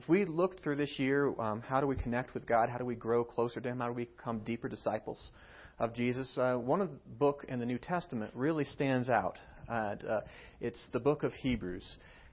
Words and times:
if 0.00 0.08
we 0.08 0.24
looked 0.24 0.62
through 0.62 0.76
this 0.76 0.98
year, 0.98 1.28
um, 1.38 1.60
how 1.60 1.78
do 1.78 1.86
we 1.86 1.94
connect 1.94 2.32
with 2.32 2.46
God? 2.46 2.70
How 2.70 2.78
do 2.78 2.86
we 2.86 2.94
grow 2.94 3.22
closer 3.22 3.60
to 3.60 3.68
Him? 3.68 3.80
How 3.80 3.88
do 3.88 3.92
we 3.92 4.06
become 4.06 4.38
deeper 4.38 4.66
disciples 4.66 5.30
of 5.78 5.92
Jesus? 5.92 6.32
Uh, 6.38 6.54
one 6.54 6.80
of 6.80 6.88
the 6.88 6.96
book 7.18 7.44
in 7.46 7.60
the 7.60 7.66
New 7.66 7.76
Testament 7.76 8.30
really 8.34 8.64
stands 8.64 9.10
out. 9.10 9.36
And, 9.68 10.02
uh, 10.02 10.20
it's 10.58 10.82
the 10.92 11.00
book 11.00 11.22
of 11.22 11.34
Hebrews. 11.34 11.84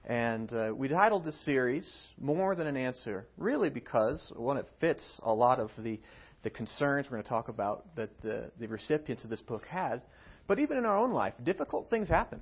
And 0.06 0.50
uh, 0.50 0.72
we 0.74 0.88
titled 0.88 1.26
this 1.26 1.44
series 1.44 1.86
More 2.18 2.54
Than 2.54 2.66
an 2.66 2.78
Answer, 2.78 3.26
really 3.36 3.68
because, 3.68 4.32
one, 4.34 4.56
it 4.56 4.66
fits 4.80 5.20
a 5.22 5.34
lot 5.34 5.60
of 5.60 5.70
the, 5.78 6.00
the 6.44 6.50
concerns 6.50 7.08
we're 7.10 7.18
going 7.18 7.24
to 7.24 7.28
talk 7.28 7.48
about 7.48 7.94
that 7.96 8.08
the, 8.22 8.50
the 8.58 8.66
recipients 8.66 9.24
of 9.24 9.30
this 9.30 9.42
book 9.42 9.66
had. 9.66 10.00
But 10.46 10.58
even 10.58 10.78
in 10.78 10.86
our 10.86 10.96
own 10.96 11.12
life, 11.12 11.34
difficult 11.44 11.90
things 11.90 12.08
happen. 12.08 12.40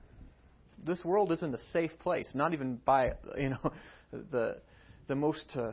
This 0.84 1.04
world 1.04 1.32
isn't 1.32 1.52
a 1.52 1.58
safe 1.72 1.98
place, 1.98 2.30
not 2.32 2.52
even 2.52 2.76
by 2.84 3.14
you 3.36 3.48
know 3.48 3.72
the 4.12 4.58
the 5.08 5.14
most 5.14 5.56
uh, 5.56 5.72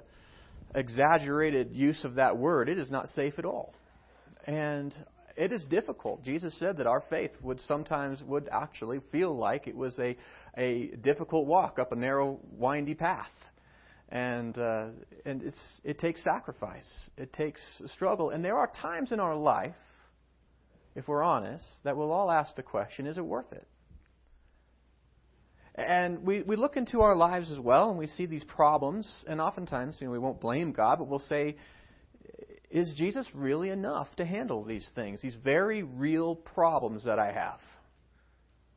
exaggerated 0.75 1.71
use 1.73 2.03
of 2.03 2.15
that 2.15 2.37
word. 2.37 2.69
It 2.69 2.77
is 2.77 2.91
not 2.91 3.09
safe 3.09 3.37
at 3.37 3.45
all, 3.45 3.73
and 4.45 4.93
it 5.35 5.51
is 5.51 5.65
difficult. 5.65 6.23
Jesus 6.23 6.57
said 6.59 6.77
that 6.77 6.87
our 6.87 7.03
faith 7.09 7.31
would 7.41 7.59
sometimes 7.61 8.21
would 8.23 8.47
actually 8.51 8.99
feel 9.11 9.35
like 9.35 9.67
it 9.67 9.75
was 9.75 9.97
a 9.99 10.15
a 10.57 10.87
difficult 11.01 11.47
walk 11.47 11.79
up 11.79 11.91
a 11.91 11.95
narrow, 11.95 12.39
windy 12.51 12.93
path, 12.93 13.31
and 14.09 14.57
uh, 14.57 14.87
and 15.25 15.43
it's 15.43 15.81
it 15.83 15.99
takes 15.99 16.23
sacrifice, 16.23 16.87
it 17.17 17.33
takes 17.33 17.61
struggle, 17.87 18.29
and 18.29 18.43
there 18.43 18.57
are 18.57 18.69
times 18.81 19.11
in 19.11 19.19
our 19.19 19.35
life, 19.35 19.75
if 20.95 21.07
we're 21.07 21.23
honest, 21.23 21.65
that 21.83 21.97
we'll 21.97 22.11
all 22.11 22.29
ask 22.29 22.55
the 22.55 22.63
question: 22.63 23.07
Is 23.07 23.17
it 23.17 23.25
worth 23.25 23.51
it? 23.51 23.67
And 25.75 26.23
we, 26.23 26.43
we 26.43 26.55
look 26.55 26.77
into 26.77 27.01
our 27.01 27.15
lives 27.15 27.51
as 27.51 27.59
well, 27.59 27.89
and 27.89 27.97
we 27.97 28.07
see 28.07 28.27
these 28.27 28.43
problems, 28.43 29.25
and 29.27 29.41
oftentimes, 29.41 29.97
you 29.99 30.07
know, 30.07 30.13
we 30.13 30.19
won't 30.19 30.39
blame 30.39 30.71
God, 30.71 30.99
but 30.99 31.07
we'll 31.07 31.19
say, 31.19 31.55
is 32.69 32.93
Jesus 32.95 33.27
really 33.33 33.69
enough 33.69 34.07
to 34.17 34.25
handle 34.25 34.63
these 34.63 34.87
things, 34.95 35.21
these 35.21 35.35
very 35.43 35.83
real 35.83 36.35
problems 36.35 37.05
that 37.05 37.19
I 37.19 37.31
have? 37.31 37.59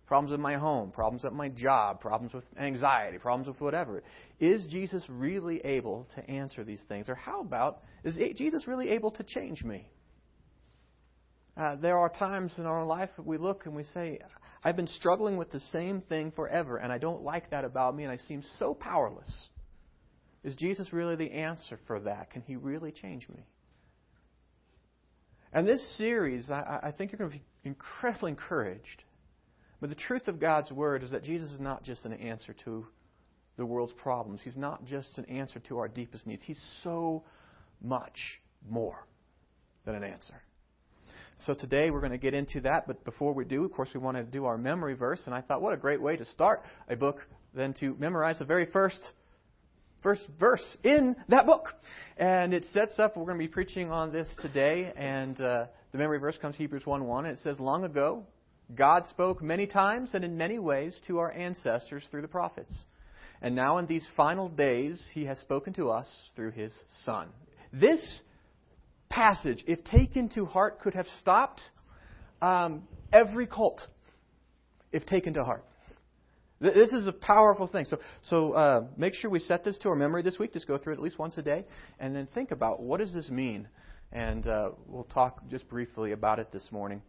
Problems 0.07 0.33
in 0.33 0.41
my 0.41 0.55
home, 0.55 0.91
problems 0.91 1.25
at 1.25 1.33
my 1.33 1.49
job, 1.49 2.01
problems 2.01 2.33
with 2.33 2.45
anxiety, 2.59 3.19
problems 3.19 3.49
with 3.49 3.61
whatever. 3.61 4.03
Is 4.39 4.67
Jesus 4.69 5.05
really 5.09 5.61
able 5.65 6.07
to 6.15 6.31
answer 6.31 6.63
these 6.63 6.83
things? 6.89 7.09
Or 7.09 7.15
how 7.15 7.41
about, 7.41 7.83
is 8.05 8.17
Jesus 8.37 8.69
really 8.69 8.91
able 8.91 9.11
to 9.13 9.25
change 9.25 9.65
me? 9.65 9.89
Uh, 11.57 11.77
there 11.77 11.99
are 11.99 12.11
times 12.11 12.59
in 12.59 12.67
our 12.67 12.85
life 12.85 13.09
that 13.17 13.27
we 13.27 13.39
look 13.39 13.65
and 13.65 13.75
we 13.75 13.85
say, 13.85 14.19
I've 14.63 14.77
been 14.77 14.87
struggling 14.87 15.37
with 15.37 15.51
the 15.51 15.61
same 15.61 16.03
thing 16.03 16.33
forever, 16.33 16.77
and 16.77 16.93
I 16.93 16.99
don't 16.99 17.23
like 17.23 17.51
that 17.51 17.65
about 17.65 17.97
me, 17.97 18.03
and 18.03 18.13
I 18.13 18.17
seem 18.17 18.43
so 18.59 18.75
powerless. 18.75 19.49
Is 20.45 20.55
Jesus 20.55 20.93
really 20.93 21.17
the 21.17 21.33
answer 21.33 21.79
for 21.87 22.01
that? 22.01 22.31
Can 22.31 22.43
He 22.43 22.57
really 22.57 22.93
change 22.93 23.29
me? 23.29 23.47
And 25.53 25.67
this 25.67 25.97
series, 25.97 26.51
I, 26.51 26.81
I 26.83 26.93
think 26.93 27.13
you're 27.13 27.19
going 27.19 27.31
to 27.31 27.39
be 27.39 27.45
incredibly 27.65 28.33
encouraged. 28.33 29.05
But 29.81 29.89
the 29.89 29.97
truth 29.97 30.29
of 30.29 30.41
God's 30.41 30.71
Word 30.71 31.03
is 31.03 31.11
that 31.13 31.23
Jesus 31.23 31.53
is 31.53 31.61
not 31.61 31.83
just 31.83 32.05
an 32.05 32.13
answer 32.13 32.55
to 32.65 32.87
the 33.57 33.65
world's 33.65 33.93
problems. 33.95 34.43
He's 34.45 34.57
not 34.57 34.85
just 34.85 35.17
an 35.17 35.25
answer 35.27 35.61
to 35.61 35.79
our 35.79 35.89
deepest 35.89 36.27
needs. 36.27 36.43
He's 36.43 36.61
so 36.83 37.25
much 37.81 38.41
more 38.69 39.07
than 39.85 39.95
an 39.95 40.05
answer. 40.05 40.43
So 41.41 41.53
today 41.53 41.91
we're 41.91 42.01
going 42.01 42.13
to 42.13 42.19
get 42.19 42.33
into 42.33 42.63
that, 42.63 42.87
but 42.87 43.05
before 43.05 43.35
we 43.35 43.45
do, 43.45 43.65
of 43.65 43.73
course, 43.73 43.91
we 43.93 44.01
want 44.01 44.17
to 44.17 44.25
do 44.25 44.47
our 44.47 44.57
memory 44.57 44.95
verse, 44.95 45.23
and 45.27 45.35
I 45.35 45.43
thought, 45.43 45.61
what 45.61 45.75
a 45.75 45.77
great 45.77 46.01
way 46.01 46.17
to 46.17 46.25
start 46.25 46.63
a 46.89 46.97
book 46.97 47.19
than 47.55 47.75
to 47.75 47.95
memorize 47.99 48.39
the 48.39 48.47
very 48.47 48.67
first 48.67 49.13
first 50.03 50.23
verse 50.41 50.77
in 50.83 51.15
that 51.29 51.47
book. 51.47 51.67
And 52.17 52.55
it 52.55 52.65
sets 52.67 52.99
up, 52.99 53.17
we're 53.17 53.27
going 53.27 53.39
to 53.39 53.45
be 53.45 53.53
preaching 53.53 53.91
on 53.91 54.13
this 54.13 54.35
today, 54.41 54.93
and 54.97 55.39
uh, 55.41 55.67
the 55.93 55.99
memory 55.99 56.19
verse 56.19 56.39
comes 56.41 56.57
Hebrews 56.57 56.87
1 56.87 57.05
1, 57.05 57.27
and 57.27 57.37
it 57.37 57.43
says, 57.43 57.61
Long 57.61 57.85
ago, 57.85 58.25
God 58.75 59.05
spoke 59.05 59.43
many 59.43 59.67
times 59.67 60.15
and 60.15 60.25
in 60.25 60.39
many 60.39 60.59
ways 60.59 60.99
to 61.07 61.19
our 61.19 61.31
ancestors 61.33 62.07
through 62.11 62.23
the 62.23 62.29
prophets. 62.29 62.85
And 63.43 63.55
now 63.55 63.77
in 63.77 63.87
these 63.87 64.07
final 64.17 64.49
days, 64.49 65.07
he 65.13 65.27
has 65.27 65.39
spoken 65.41 65.75
to 65.75 65.91
us 65.91 66.09
through 66.35 66.53
his 66.53 66.73
Son. 67.05 67.29
This 67.73 68.23
passage, 69.17 69.65
if 69.67 69.83
taken 69.85 70.29
to 70.29 70.45
heart, 70.45 70.79
could 70.81 70.93
have 70.93 71.07
stopped 71.21 71.63
um, 72.43 72.83
every 73.15 73.47
cult 73.47 73.81
if 74.93 75.07
taken 75.07 75.33
to 75.33 75.43
heart. 75.43 75.65
This 76.61 76.93
is 76.93 77.07
a 77.07 77.13
powerful 77.13 77.67
thing. 77.67 77.87
So, 77.87 77.99
so 78.23 78.53
uh, 78.53 78.85
make 78.97 79.15
sure 79.15 79.31
we 79.31 79.41
set 79.41 79.65
this 79.65 79.79
to 79.79 79.89
our 79.89 79.97
memory 79.97 80.23
this 80.23 80.39
week. 80.39 80.53
Just 80.53 80.69
go 80.69 80.77
through 80.77 80.95
it 80.95 80.97
at 80.97 81.03
least 81.03 81.19
once 81.19 81.39
a 81.39 81.43
day, 81.43 81.65
and 81.99 82.15
then 82.15 82.29
think 82.35 82.51
about 82.51 82.83
what 82.83 83.01
does 83.01 83.15
this 83.15 83.31
mean. 83.31 83.69
And 84.13 84.47
uh, 84.47 84.71
we'll 84.87 85.05
talk 85.05 85.49
just 85.49 85.67
briefly 85.69 86.13
about 86.13 86.39
it 86.39 86.53
this 86.53 86.69
morning. 86.71 87.01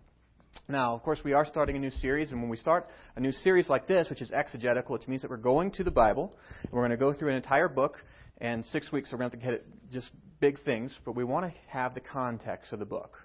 Now, 0.69 0.95
of 0.95 1.03
course, 1.03 1.19
we 1.23 1.33
are 1.33 1.45
starting 1.45 1.75
a 1.75 1.79
new 1.79 1.91
series, 1.91 2.31
and 2.31 2.41
when 2.41 2.49
we 2.49 2.57
start 2.57 2.87
a 3.15 3.19
new 3.19 3.31
series 3.31 3.69
like 3.69 3.85
this, 3.85 4.09
which 4.09 4.21
is 4.21 4.31
exegetical, 4.31 4.93
which 4.93 5.07
means 5.07 5.21
that 5.23 5.29
we're 5.29 5.37
going 5.37 5.71
to 5.71 5.83
the 5.83 5.91
Bible, 5.91 6.33
and 6.63 6.71
we're 6.71 6.81
going 6.81 6.91
to 6.91 6.97
go 6.97 7.13
through 7.13 7.29
an 7.29 7.35
entire 7.35 7.67
book, 7.67 7.97
and 8.39 8.65
six 8.65 8.91
weeks 8.91 9.11
going 9.11 9.29
to 9.29 9.37
get 9.37 9.53
it 9.53 9.65
just 9.91 10.09
big 10.39 10.59
things, 10.63 10.97
but 11.05 11.15
we 11.15 11.23
want 11.23 11.45
to 11.45 11.59
have 11.69 11.93
the 11.93 11.99
context 11.99 12.73
of 12.73 12.79
the 12.79 12.85
book. 12.85 13.17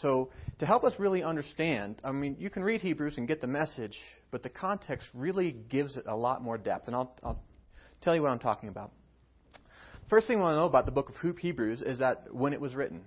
So, 0.00 0.30
to 0.58 0.66
help 0.66 0.82
us 0.82 0.92
really 0.98 1.22
understand, 1.22 2.00
I 2.02 2.10
mean, 2.10 2.36
you 2.40 2.50
can 2.50 2.64
read 2.64 2.80
Hebrews 2.80 3.14
and 3.16 3.28
get 3.28 3.40
the 3.40 3.46
message, 3.46 3.96
but 4.32 4.42
the 4.42 4.48
context 4.48 5.06
really 5.14 5.52
gives 5.52 5.96
it 5.96 6.04
a 6.08 6.16
lot 6.16 6.42
more 6.42 6.58
depth. 6.58 6.88
And 6.88 6.96
I'll, 6.96 7.14
I'll 7.22 7.40
tell 8.00 8.14
you 8.14 8.22
what 8.22 8.32
I'm 8.32 8.40
talking 8.40 8.68
about. 8.68 8.90
First 10.10 10.26
thing 10.26 10.38
we 10.38 10.42
want 10.42 10.54
to 10.54 10.58
know 10.58 10.66
about 10.66 10.86
the 10.86 10.92
book 10.92 11.10
of 11.10 11.36
Hebrews 11.38 11.80
is 11.80 12.00
that 12.00 12.34
when 12.34 12.52
it 12.52 12.60
was 12.60 12.74
written. 12.74 13.02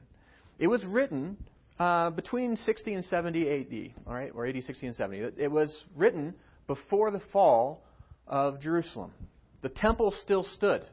It 0.59 0.68
was 0.68 0.84
written 0.86 1.38
uh, 1.78 2.09
between 2.12 2.56
60 2.56 2.94
and 2.94 3.06
70 3.06 3.50
AD, 3.50 3.94
all 4.08 4.14
right, 4.14 4.32
or 4.34 4.48
AD 4.48 4.64
60 4.64 4.88
and 4.88 4.96
70. 4.96 5.20
It 5.38 5.52
was 5.52 5.84
written 5.96 6.34
before 6.68 7.12
the 7.12 7.22
fall 7.32 7.84
of 8.26 8.62
Jerusalem. 8.62 9.12
The 9.62 9.70
temple 9.70 10.14
still 10.24 10.44
stood. 10.56 10.86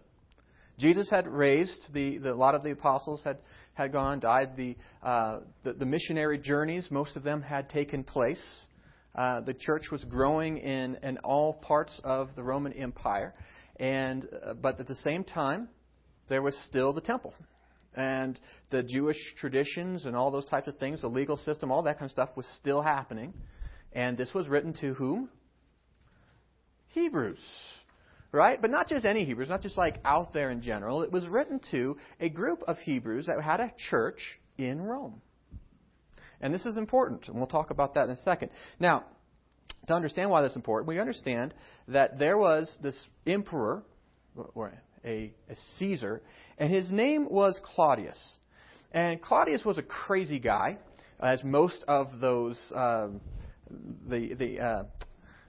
Jesus 0.79 1.09
had 1.09 1.29
raised, 1.29 1.93
the, 1.93 2.19
the, 2.19 2.33
a 2.33 2.35
lot 2.35 2.55
of 2.55 2.65
the 2.65 2.73
apostles 2.73 3.23
had, 3.23 3.39
had 3.75 3.93
gone, 3.93 4.19
died. 4.19 4.57
The, 4.57 4.77
uh, 5.03 5.41
the, 5.63 5.73
the, 5.75 5.87
missionary 5.87 6.39
journeys, 6.39 6.89
most 6.91 7.17
of 7.17 7.23
them 7.23 7.43
had 7.43 7.71
taken 7.71 8.03
place. 8.03 8.67
Uh, 9.15 9.41
the 9.41 9.55
church 9.55 9.85
was 9.93 10.03
growing 10.05 10.59
in, 10.59 10.97
in 11.03 11.19
all 11.19 11.55
parts 11.55 12.01
of 12.03 12.35
the 12.35 12.43
Roman 12.43 12.73
Empire. 12.73 13.35
And, 13.79 14.27
uh, 14.45 14.55
but 14.55 14.81
at 14.81 14.89
the 14.89 14.97
same 14.97 15.23
time, 15.23 15.69
there 16.29 16.43
was 16.43 16.57
still 16.67 16.93
the 16.93 17.01
temple. 17.01 17.35
And 17.95 18.41
the 18.71 18.83
Jewish 18.83 19.19
traditions 19.39 20.07
and 20.07 20.17
all 20.17 20.33
those 20.33 20.47
types 20.47 20.67
of 20.67 20.77
things, 20.79 21.03
the 21.03 21.09
legal 21.09 21.37
system, 21.37 21.71
all 21.71 21.83
that 21.83 22.01
kind 22.01 22.07
of 22.07 22.11
stuff 22.11 22.31
was 22.35 22.47
still 22.59 22.83
happening. 22.83 23.33
And 23.93 24.19
this 24.19 24.35
was 24.35 24.49
written 24.49 24.75
to 24.81 24.95
whom? 24.95 25.29
Hebrews 26.89 27.39
right? 28.35 28.61
But 28.61 28.71
not 28.71 28.89
just 28.89 29.05
any 29.05 29.25
Hebrews, 29.25 29.49
not 29.49 29.63
just 29.63 29.79
like 29.79 29.99
out 30.05 30.33
there 30.33 30.51
in 30.51 30.61
general. 30.61 31.03
It 31.03 31.13
was 31.13 31.27
written 31.27 31.61
to 31.71 31.97
a 32.21 32.29
group 32.29 32.63
of 32.67 32.79
Hebrews 32.79 33.27
that 33.27 33.41
had 33.41 33.61
a 33.61 33.73
church 33.91 34.39
in 34.59 34.83
Rome. 34.83 35.23
And 36.41 36.53
this 36.53 36.67
is 36.67 36.77
important, 36.77 37.29
and 37.29 37.37
we'll 37.37 37.47
talk 37.47 37.71
about 37.71 37.95
that 37.95 38.05
in 38.05 38.11
a 38.11 38.23
second. 38.23 38.51
Now, 38.79 39.05
to 39.87 39.95
understand 39.95 40.31
why 40.31 40.43
that's 40.43 40.57
important, 40.57 40.89
we 40.89 40.99
understand 40.99 41.55
that 41.89 42.19
there 42.19 42.37
was 42.37 42.77
this 42.83 43.07
emperor, 43.27 43.83
or 44.55 44.73
a, 45.05 45.33
a 45.49 45.57
Caesar, 45.79 46.21
and 46.59 46.73
his 46.73 46.91
name 46.91 47.29
was 47.31 47.59
Claudius. 47.63 48.37
And 48.93 49.23
Claudius 49.23 49.65
was 49.65 49.79
a 49.79 49.83
crazy 49.83 50.39
guy, 50.39 50.79
as 51.21 51.43
most 51.45 51.85
of 51.87 52.21
those 52.21 52.59
um, 52.75 53.21
the 54.09 54.35
the 54.35 54.61
uh, 54.61 54.85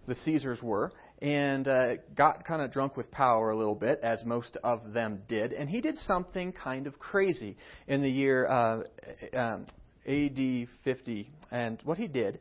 the 0.07 0.15
Caesars 0.15 0.61
were 0.61 0.91
and 1.21 1.67
uh, 1.67 1.95
got 2.15 2.45
kind 2.45 2.61
of 2.61 2.71
drunk 2.71 2.97
with 2.97 3.09
power 3.11 3.51
a 3.51 3.57
little 3.57 3.75
bit, 3.75 3.99
as 4.03 4.23
most 4.25 4.57
of 4.63 4.93
them 4.93 5.21
did. 5.27 5.53
And 5.53 5.69
he 5.69 5.81
did 5.81 5.95
something 5.95 6.51
kind 6.51 6.87
of 6.87 6.99
crazy 6.99 7.57
in 7.87 8.01
the 8.01 8.09
year 8.09 8.47
uh, 8.47 8.83
um, 9.33 9.67
AD 10.07 10.67
50. 10.83 11.29
And 11.51 11.79
what 11.83 11.97
he 11.97 12.07
did 12.07 12.39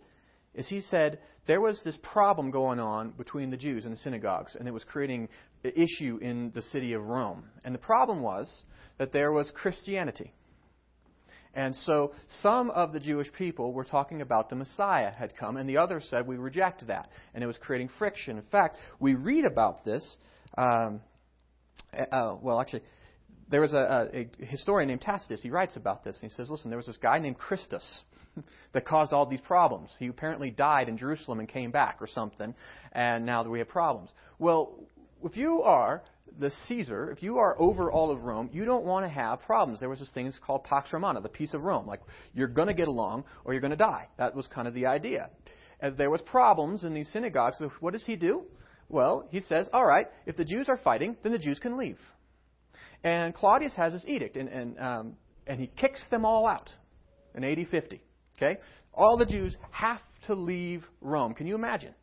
is 0.54 0.68
he 0.68 0.80
said 0.80 1.18
there 1.46 1.60
was 1.60 1.80
this 1.84 1.98
problem 2.02 2.50
going 2.50 2.80
on 2.80 3.10
between 3.10 3.50
the 3.50 3.56
Jews 3.56 3.84
and 3.84 3.92
the 3.92 3.98
synagogues, 3.98 4.56
and 4.56 4.66
it 4.66 4.72
was 4.72 4.84
creating 4.84 5.28
an 5.62 5.72
issue 5.76 6.18
in 6.20 6.50
the 6.54 6.62
city 6.62 6.94
of 6.94 7.06
Rome. 7.08 7.44
And 7.64 7.74
the 7.74 7.78
problem 7.78 8.22
was 8.22 8.64
that 8.98 9.12
there 9.12 9.32
was 9.32 9.50
Christianity. 9.54 10.32
And 11.54 11.74
so 11.74 12.12
some 12.42 12.70
of 12.70 12.92
the 12.92 13.00
Jewish 13.00 13.32
people 13.32 13.72
were 13.72 13.84
talking 13.84 14.20
about 14.20 14.48
the 14.48 14.56
Messiah 14.56 15.12
had 15.12 15.36
come, 15.36 15.56
and 15.56 15.68
the 15.68 15.76
others 15.76 16.06
said 16.10 16.26
we 16.26 16.36
reject 16.36 16.86
that. 16.88 17.08
And 17.34 17.44
it 17.44 17.46
was 17.46 17.56
creating 17.58 17.90
friction. 17.98 18.36
In 18.36 18.44
fact, 18.44 18.76
we 18.98 19.14
read 19.14 19.44
about 19.44 19.84
this. 19.84 20.16
Um, 20.58 21.00
uh, 21.96 22.36
well, 22.40 22.60
actually, 22.60 22.82
there 23.50 23.60
was 23.60 23.72
a, 23.72 24.10
a, 24.12 24.20
a 24.20 24.46
historian 24.46 24.88
named 24.88 25.02
Tacitus. 25.02 25.42
He 25.42 25.50
writes 25.50 25.76
about 25.76 26.02
this. 26.02 26.16
And 26.20 26.30
he 26.30 26.34
says, 26.34 26.50
listen, 26.50 26.70
there 26.70 26.76
was 26.76 26.86
this 26.86 26.96
guy 26.96 27.18
named 27.18 27.38
Christus 27.38 28.02
that 28.72 28.84
caused 28.84 29.12
all 29.12 29.26
these 29.26 29.40
problems. 29.40 29.94
He 29.98 30.08
apparently 30.08 30.50
died 30.50 30.88
in 30.88 30.96
Jerusalem 30.96 31.40
and 31.40 31.48
came 31.48 31.70
back 31.70 31.98
or 32.00 32.06
something, 32.06 32.54
and 32.92 33.24
now 33.24 33.48
we 33.48 33.58
have 33.60 33.68
problems. 33.68 34.10
Well, 34.38 34.74
if 35.22 35.36
you 35.36 35.62
are 35.62 36.02
the 36.38 36.50
Caesar, 36.66 37.10
if 37.10 37.22
you 37.22 37.38
are 37.38 37.56
over 37.60 37.90
all 37.90 38.10
of 38.10 38.22
Rome, 38.22 38.50
you 38.52 38.64
don't 38.64 38.84
want 38.84 39.04
to 39.04 39.08
have 39.08 39.40
problems. 39.42 39.80
There 39.80 39.88
was 39.88 40.00
this 40.00 40.10
thing 40.12 40.30
called 40.44 40.64
Pax 40.64 40.92
Romana, 40.92 41.20
the 41.20 41.28
peace 41.28 41.54
of 41.54 41.62
Rome. 41.62 41.86
Like, 41.86 42.00
you're 42.32 42.48
going 42.48 42.68
to 42.68 42.74
get 42.74 42.88
along 42.88 43.24
or 43.44 43.52
you're 43.52 43.60
going 43.60 43.70
to 43.70 43.76
die. 43.76 44.08
That 44.18 44.34
was 44.34 44.46
kind 44.48 44.66
of 44.66 44.74
the 44.74 44.86
idea. 44.86 45.30
As 45.80 45.96
there 45.96 46.10
was 46.10 46.20
problems 46.22 46.84
in 46.84 46.94
these 46.94 47.10
synagogues, 47.12 47.62
what 47.80 47.92
does 47.92 48.04
he 48.04 48.16
do? 48.16 48.44
Well, 48.88 49.28
he 49.30 49.40
says, 49.40 49.68
all 49.72 49.84
right, 49.84 50.06
if 50.26 50.36
the 50.36 50.44
Jews 50.44 50.68
are 50.68 50.76
fighting, 50.76 51.16
then 51.22 51.32
the 51.32 51.38
Jews 51.38 51.58
can 51.58 51.76
leave. 51.76 51.98
And 53.02 53.34
Claudius 53.34 53.74
has 53.76 53.92
this 53.92 54.04
edict, 54.06 54.36
and, 54.36 54.48
and, 54.48 54.78
um, 54.78 55.16
and 55.46 55.60
he 55.60 55.66
kicks 55.66 56.04
them 56.10 56.24
all 56.24 56.46
out 56.46 56.70
in 57.34 57.44
AD 57.44 57.68
50. 57.70 58.02
Okay? 58.36 58.60
All 58.92 59.16
the 59.16 59.26
Jews 59.26 59.56
have 59.70 60.00
to 60.26 60.34
leave 60.34 60.84
Rome. 61.00 61.34
Can 61.34 61.46
you 61.46 61.54
imagine? 61.54 61.94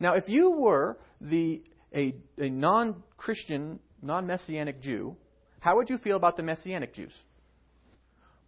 Now, 0.00 0.14
if 0.14 0.28
you 0.28 0.50
were 0.50 0.98
the 1.20 1.62
a, 1.94 2.14
a 2.38 2.50
non 2.50 3.02
Christian, 3.16 3.78
non 4.02 4.26
Messianic 4.26 4.80
Jew, 4.80 5.16
how 5.60 5.76
would 5.76 5.90
you 5.90 5.98
feel 5.98 6.16
about 6.16 6.36
the 6.36 6.42
Messianic 6.42 6.94
Jews? 6.94 7.14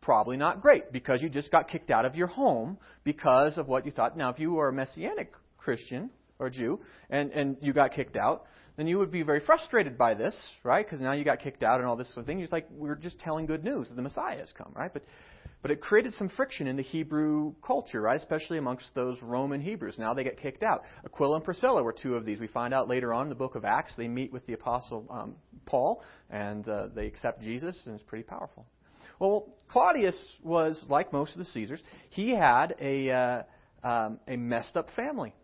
Probably 0.01 0.37
not 0.37 0.63
great 0.63 0.93
because 0.93 1.21
you 1.23 1.29
just 1.29 1.51
got 1.51 1.69
kicked 1.69 1.91
out 1.91 2.05
of 2.05 2.15
your 2.15 2.27
home 2.27 2.79
because 3.05 3.59
of 3.59 3.69
what 3.69 3.85
you 3.85 3.93
thought. 3.93 4.17
Now, 4.17 4.31
if 4.31 4.39
you 4.39 4.53
were 4.53 4.69
a 4.69 4.73
Messianic 4.73 5.33
Christian 5.59 6.11
or 6.39 6.49
Jew 6.49 6.81
and, 7.11 7.31
and 7.33 7.57
you 7.61 7.73
got 7.73 7.93
kicked 7.93 8.17
out, 8.17 8.47
then 8.77 8.87
you 8.87 8.99
would 8.99 9.11
be 9.11 9.23
very 9.23 9.41
frustrated 9.41 9.99
by 9.99 10.15
this, 10.15 10.35
right? 10.65 10.87
Because 10.87 11.01
now 11.01 11.13
you 11.13 11.23
got 11.23 11.41
kicked 11.41 11.63
out 11.63 11.81
and 11.81 11.89
all 11.89 11.97
this 11.97 12.09
sort 12.15 12.23
of 12.23 12.27
thing. 12.27 12.39
You're 12.39 12.49
like, 12.51 12.67
we're 12.71 12.95
just 12.95 13.19
telling 13.19 13.45
good 13.45 13.63
news 13.63 13.89
that 13.89 13.95
the 13.95 14.03
Messiah 14.03 14.39
has 14.39 14.53
come, 14.57 14.73
right? 14.75 14.91
But 14.91 15.03
but 15.63 15.71
it 15.71 15.81
created 15.81 16.15
some 16.15 16.29
friction 16.31 16.67
in 16.67 16.77
the 16.77 16.83
Hebrew 16.83 17.55
culture, 17.65 18.01
right? 18.01 18.17
Especially 18.17 18.59
amongst 18.59 18.95
those 18.95 19.21
Roman 19.23 19.61
Hebrews. 19.61 19.97
Now 19.99 20.15
they 20.15 20.25
get 20.25 20.41
kicked 20.41 20.63
out. 20.63 20.83
Aquila 21.05 21.37
and 21.37 21.45
Priscilla 21.45 21.83
were 21.83 21.93
two 21.93 22.15
of 22.15 22.25
these. 22.25 22.41
We 22.41 22.47
find 22.47 22.73
out 22.73 22.89
later 22.89 23.13
on 23.13 23.25
in 23.25 23.29
the 23.29 23.35
book 23.35 23.55
of 23.55 23.65
Acts, 23.65 23.95
they 23.97 24.09
meet 24.09 24.33
with 24.33 24.47
the 24.47 24.55
apostle 24.55 25.07
um, 25.11 25.35
Paul, 25.67 26.03
and 26.31 26.67
uh, 26.69 26.89
they 26.95 27.07
accept 27.07 27.43
Jesus, 27.43 27.81
and 27.87 27.95
it's 27.95 28.05
pretty 28.05 28.25
powerful. 28.25 28.67
Well, 29.19 29.55
Claudius 29.69 30.37
was 30.43 30.83
like 30.89 31.13
most 31.13 31.33
of 31.33 31.39
the 31.39 31.45
Caesars. 31.45 31.83
He 32.09 32.31
had 32.31 32.75
a 32.81 33.11
uh, 33.11 33.43
um, 33.87 34.19
a 34.27 34.37
messed 34.37 34.77
up 34.77 34.89
family, 34.97 35.35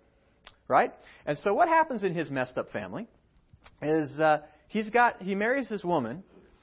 right? 0.66 0.92
And 1.26 1.36
so 1.38 1.52
what 1.52 1.68
happens 1.68 2.02
in 2.02 2.14
his 2.14 2.30
messed 2.30 2.56
up 2.56 2.70
family 2.70 3.06
is 3.82 4.18
uh, 4.18 4.38
he's 4.68 4.88
got 4.88 5.20
he 5.20 5.34
marries 5.34 5.68
this 5.68 5.84
woman, 5.84 6.22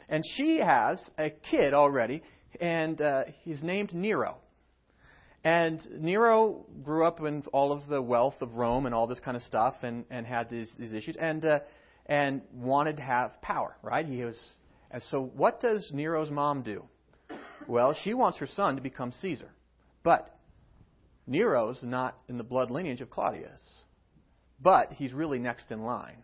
and 0.09 0.23
she 0.35 0.57
has 0.57 0.99
a 1.19 1.29
kid 1.51 1.75
already 1.75 2.23
and 2.59 3.01
uh, 3.01 3.23
he's 3.43 3.63
named 3.63 3.93
Nero. 3.93 4.37
And 5.43 5.81
Nero 5.99 6.65
grew 6.83 7.05
up 7.05 7.19
in 7.19 7.43
all 7.51 7.71
of 7.71 7.87
the 7.87 8.01
wealth 8.01 8.35
of 8.41 8.55
Rome 8.55 8.85
and 8.85 8.95
all 8.95 9.07
this 9.07 9.19
kind 9.19 9.35
of 9.35 9.43
stuff, 9.43 9.75
and, 9.83 10.05
and 10.09 10.25
had 10.25 10.49
these, 10.49 10.71
these 10.79 10.93
issues, 10.93 11.17
and 11.17 11.43
uh, 11.45 11.59
and 12.05 12.41
wanted 12.53 12.97
to 12.97 13.03
have 13.03 13.41
power, 13.41 13.75
right? 13.81 14.05
He 14.05 14.23
was, 14.23 14.39
and 14.91 15.01
so 15.03 15.31
what 15.35 15.61
does 15.61 15.91
Nero's 15.93 16.29
mom 16.29 16.61
do? 16.61 16.83
Well, 17.67 17.93
she 18.03 18.13
wants 18.13 18.39
her 18.39 18.47
son 18.47 18.75
to 18.75 18.81
become 18.81 19.11
Caesar, 19.11 19.49
but 20.03 20.37
Nero's 21.27 21.81
not 21.81 22.17
in 22.27 22.37
the 22.37 22.43
blood 22.43 22.71
lineage 22.71 23.01
of 23.01 23.09
Claudius, 23.09 23.61
but 24.61 24.91
he's 24.93 25.13
really 25.13 25.39
next 25.39 25.71
in 25.71 25.83
line. 25.83 26.23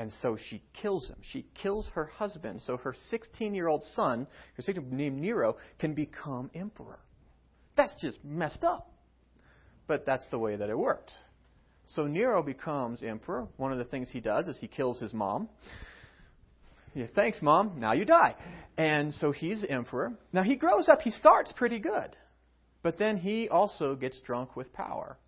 And 0.00 0.10
so 0.22 0.38
she 0.48 0.62
kills 0.72 1.10
him. 1.10 1.18
She 1.20 1.44
kills 1.62 1.90
her 1.92 2.06
husband. 2.06 2.62
So 2.62 2.78
her 2.78 2.94
16 3.10 3.54
year 3.54 3.68
old 3.68 3.82
son, 3.94 4.26
her 4.54 4.62
16 4.62 4.96
named 4.96 5.20
Nero, 5.20 5.58
can 5.78 5.92
become 5.92 6.50
emperor. 6.54 7.00
That's 7.76 7.94
just 8.00 8.24
messed 8.24 8.64
up. 8.64 8.90
But 9.86 10.06
that's 10.06 10.26
the 10.30 10.38
way 10.38 10.56
that 10.56 10.70
it 10.70 10.78
worked. 10.78 11.12
So 11.88 12.06
Nero 12.06 12.42
becomes 12.42 13.02
emperor. 13.02 13.46
One 13.58 13.72
of 13.72 13.78
the 13.78 13.84
things 13.84 14.08
he 14.10 14.20
does 14.20 14.48
is 14.48 14.58
he 14.58 14.68
kills 14.68 14.98
his 14.98 15.12
mom. 15.12 15.50
Yeah, 16.94 17.04
thanks, 17.14 17.42
mom. 17.42 17.78
Now 17.78 17.92
you 17.92 18.06
die. 18.06 18.36
And 18.78 19.12
so 19.12 19.32
he's 19.32 19.66
emperor. 19.68 20.14
Now 20.32 20.44
he 20.44 20.56
grows 20.56 20.88
up. 20.88 21.02
He 21.02 21.10
starts 21.10 21.52
pretty 21.52 21.78
good. 21.78 22.16
But 22.82 22.96
then 22.96 23.18
he 23.18 23.50
also 23.50 23.96
gets 23.96 24.18
drunk 24.22 24.56
with 24.56 24.72
power. 24.72 25.18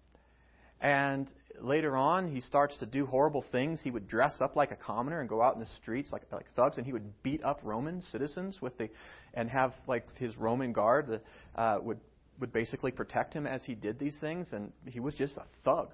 And 0.81 1.29
later 1.61 1.97
on, 1.97 2.33
he 2.33 2.41
starts 2.41 2.79
to 2.79 2.87
do 2.87 3.07
horrible 3.07 3.45
things. 3.53 3.81
He 3.83 3.91
would 3.91 4.09
dress 4.09 4.41
up 4.41 4.57
like 4.57 4.71
a 4.71 4.77
commoner 4.77 5.21
and 5.21 5.29
go 5.29 5.43
out 5.43 5.55
in 5.55 5.61
the 5.61 5.69
streets 5.81 6.13
like 6.13 6.23
like 6.33 6.47
thugs, 6.55 6.79
and 6.79 6.87
he 6.87 6.93
would 6.93 7.23
beat 7.23 7.43
up 7.45 7.61
Roman 7.63 8.01
citizens 8.01 8.61
with 8.61 8.77
the, 8.79 8.89
and 9.35 9.49
have 9.49 9.73
like 9.87 10.07
his 10.19 10.37
Roman 10.37 10.73
guard 10.73 11.07
the, 11.07 11.21
uh, 11.61 11.79
would 11.83 12.01
would 12.41 12.53
basically 12.53 12.91
protect 12.91 13.35
him 13.35 13.47
as 13.47 13.63
he 13.65 13.75
did 13.75 13.99
these 13.99 14.19
things, 14.21 14.53
and 14.53 14.73
he 14.87 15.01
was 15.01 15.15
just 15.15 15.37
a 15.37 15.45
thug. 15.65 15.91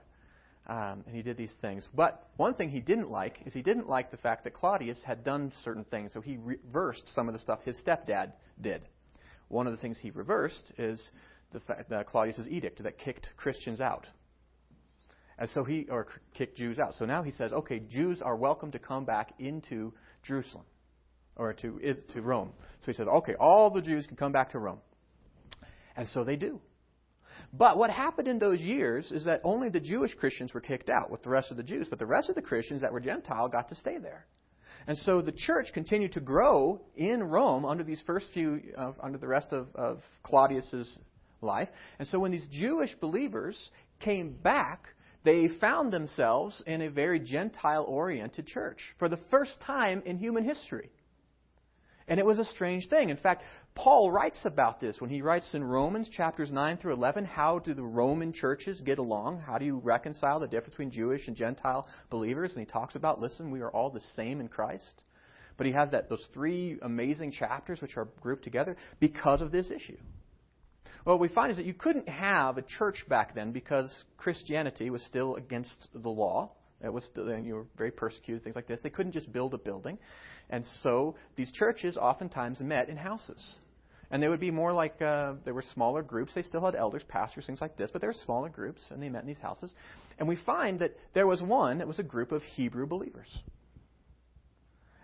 Um, 0.67 1.03
and 1.07 1.17
he 1.17 1.23
did 1.23 1.39
these 1.39 1.55
things. 1.63 1.89
But 1.95 2.29
one 2.37 2.53
thing 2.53 2.69
he 2.69 2.81
didn't 2.81 3.11
like 3.11 3.41
is 3.47 3.55
he 3.55 3.63
didn't 3.63 3.89
like 3.89 4.11
the 4.11 4.19
fact 4.19 4.45
that 4.45 4.53
Claudius 4.53 5.03
had 5.03 5.25
done 5.25 5.51
certain 5.65 5.85
things, 5.85 6.13
so 6.13 6.21
he 6.21 6.37
reversed 6.37 7.09
some 7.15 7.27
of 7.27 7.33
the 7.33 7.39
stuff 7.39 7.61
his 7.65 7.77
stepdad 7.83 8.33
did. 8.61 8.83
One 9.49 9.67
of 9.67 9.73
the 9.73 9.79
things 9.79 9.99
he 9.99 10.11
reversed 10.11 10.73
is 10.77 11.11
the 11.53 11.61
fact 11.61 11.89
that 11.89 12.07
Claudius's 12.07 12.49
edict 12.49 12.83
that 12.83 12.99
kicked 12.99 13.31
Christians 13.39 13.81
out. 13.81 14.07
And 15.39 15.49
so 15.51 15.65
he, 15.65 15.87
or 15.89 16.09
kicked 16.35 16.57
Jews 16.57 16.79
out. 16.79 16.95
So 16.97 17.05
now 17.05 17.23
he 17.23 17.31
says, 17.31 17.53
okay, 17.53 17.79
Jews 17.79 18.21
are 18.23 18.37
welcome 18.37 18.73
to 18.73 18.79
come 18.79 19.05
back 19.05 19.35
into 19.39 19.93
Jerusalem, 20.25 20.65
or 21.37 21.53
to, 21.55 21.95
to 22.13 22.23
Rome. 22.23 22.53
So 22.81 22.87
he 22.87 22.93
says, 22.93 23.07
okay, 23.07 23.35
all 23.39 23.71
the 23.71 23.83
Jews 23.83 24.07
can 24.07 24.17
come 24.17 24.33
back 24.33 24.51
to 24.51 24.59
Rome. 24.59 24.81
And 25.97 26.09
so 26.09 26.25
they 26.25 26.37
do. 26.37 26.61
But 27.53 27.79
what 27.79 27.91
happened 27.91 28.29
in 28.29 28.39
those 28.39 28.61
years 28.61 29.13
is 29.13 29.25
that 29.25 29.41
only 29.45 29.69
the 29.69 29.81
Jewish 29.81 30.15
Christians 30.15 30.53
were 30.53 30.61
kicked 30.61 30.91
out 30.91 31.11
with 31.11 31.23
the 31.23 31.31
rest 31.31 31.51
of 31.51 31.57
the 31.57 31.63
Jews, 31.63 31.87
but 31.89 31.99
the 31.99 32.07
rest 32.07 32.29
of 32.29 32.35
the 32.35 32.43
Christians 32.43 32.83
that 32.83 32.93
were 32.93 33.01
Gentile 33.01 33.49
got 33.49 33.69
to 33.69 33.75
stay 33.77 33.99
there. 33.99 34.27
And 34.87 34.97
so 34.99 35.23
the 35.23 35.33
church 35.33 35.69
continued 35.73 36.13
to 36.13 36.21
grow 36.21 36.81
in 36.97 37.23
Rome 37.23 37.65
under 37.65 37.85
these 37.85 38.03
first 38.07 38.27
few, 38.35 38.61
uh, 38.77 38.93
under 39.03 39.19
the 39.19 39.29
rest 39.29 39.53
of, 39.53 39.69
of 39.75 40.01
Claudius's 40.23 40.99
life. 41.41 41.69
And 41.99 42.09
so 42.09 42.19
when 42.19 42.33
these 42.33 42.47
Jewish 42.51 42.95
believers 43.01 43.71
came 44.01 44.33
back, 44.33 44.89
they 45.29 45.47
found 45.61 45.93
themselves 45.93 46.63
in 46.67 46.81
a 46.81 46.89
very 46.89 47.21
Gentile 47.21 47.85
oriented 47.87 48.47
church 48.47 48.79
for 48.99 49.11
the 49.11 49.19
first 49.31 49.61
time 49.61 50.03
in 50.07 50.17
human 50.17 50.43
history. 50.43 50.89
And 52.07 52.19
it 52.19 52.25
was 52.25 52.39
a 52.39 52.47
strange 52.47 52.89
thing. 52.89 53.11
In 53.11 53.19
fact, 53.19 53.43
Paul 53.75 54.11
writes 54.11 54.47
about 54.47 54.81
this 54.81 55.03
when 55.03 55.11
he 55.11 55.21
writes 55.21 55.53
in 55.53 55.63
Romans 55.63 56.09
chapters 56.09 56.51
9 56.51 56.79
through 56.79 56.95
11 56.95 57.27
how 57.27 57.59
do 57.59 57.75
the 57.75 57.83
Roman 57.83 58.33
churches 58.33 58.81
get 58.81 58.99
along? 58.99 59.41
How 59.41 59.59
do 59.59 59.67
you 59.67 59.77
reconcile 59.77 60.41
the 60.41 60.47
difference 60.47 60.71
between 60.71 60.93
Jewish 60.93 61.29
and 61.29 61.37
Gentile 61.37 61.87
believers? 62.09 62.53
And 62.57 62.65
he 62.65 62.73
talks 62.73 62.97
about, 62.97 63.21
listen, 63.21 63.51
we 63.51 63.61
are 63.61 63.71
all 63.71 63.91
the 63.91 64.01
same 64.17 64.41
in 64.41 64.49
Christ. 64.49 65.03
But 65.59 65.67
he 65.67 65.75
has 65.75 65.91
that, 65.91 66.09
those 66.09 66.27
three 66.33 66.79
amazing 66.81 67.33
chapters 67.33 67.83
which 67.83 67.99
are 67.99 68.09
grouped 68.23 68.45
together 68.45 68.79
because 68.99 69.43
of 69.43 69.53
this 69.53 69.71
issue 69.71 69.99
what 71.05 71.21
we 71.21 71.29
find 71.29 71.51
is 71.51 71.57
that 71.57 71.67
you 71.67 71.75
couldn't 71.75 72.09
have 72.09 72.59
a 72.59 72.63
church 72.63 73.05
back 73.09 73.35
then 73.35 73.53
because 73.53 74.05
Christianity 74.17 74.91
was 74.91 75.03
still 75.03 75.37
against 75.37 75.89
the 75.95 76.09
law. 76.09 76.53
It 76.83 76.93
was 76.93 77.05
still, 77.05 77.37
you 77.39 77.55
were 77.55 77.67
very 77.77 77.91
persecuted, 77.91 78.45
things 78.45 78.57
like 78.57 78.69
this. 78.69 78.81
They 78.83 78.91
couldn't 78.91 79.13
just 79.13 79.33
build 79.33 79.55
a 79.55 79.59
building. 79.59 79.99
And 80.51 80.65
so 80.83 81.17
these 81.37 81.51
churches 81.53 81.97
oftentimes 81.97 82.61
met 82.61 82.89
in 82.89 82.97
houses. 82.97 83.57
And 84.11 84.23
they 84.23 84.29
would 84.29 84.41
be 84.41 84.51
more 84.51 84.73
like, 84.73 85.01
uh, 85.03 85.35
there 85.45 85.53
were 85.53 85.65
smaller 85.75 86.03
groups. 86.03 86.35
They 86.35 86.43
still 86.43 86.65
had 86.65 86.75
elders, 86.75 87.03
pastors, 87.09 87.45
things 87.47 87.61
like 87.61 87.77
this, 87.77 87.91
but 87.91 88.01
there 88.01 88.09
were 88.09 88.17
smaller 88.25 88.49
groups, 88.49 88.91
and 88.91 89.03
they 89.03 89.11
met 89.11 89.21
in 89.21 89.27
these 89.27 89.39
houses. 89.39 89.75
And 90.19 90.27
we 90.27 90.37
find 90.47 90.79
that 90.79 90.97
there 91.13 91.27
was 91.27 91.43
one 91.43 91.79
that 91.79 91.87
was 91.87 91.99
a 91.99 92.03
group 92.03 92.33
of 92.33 92.43
Hebrew 92.43 92.87
believers. 92.87 93.29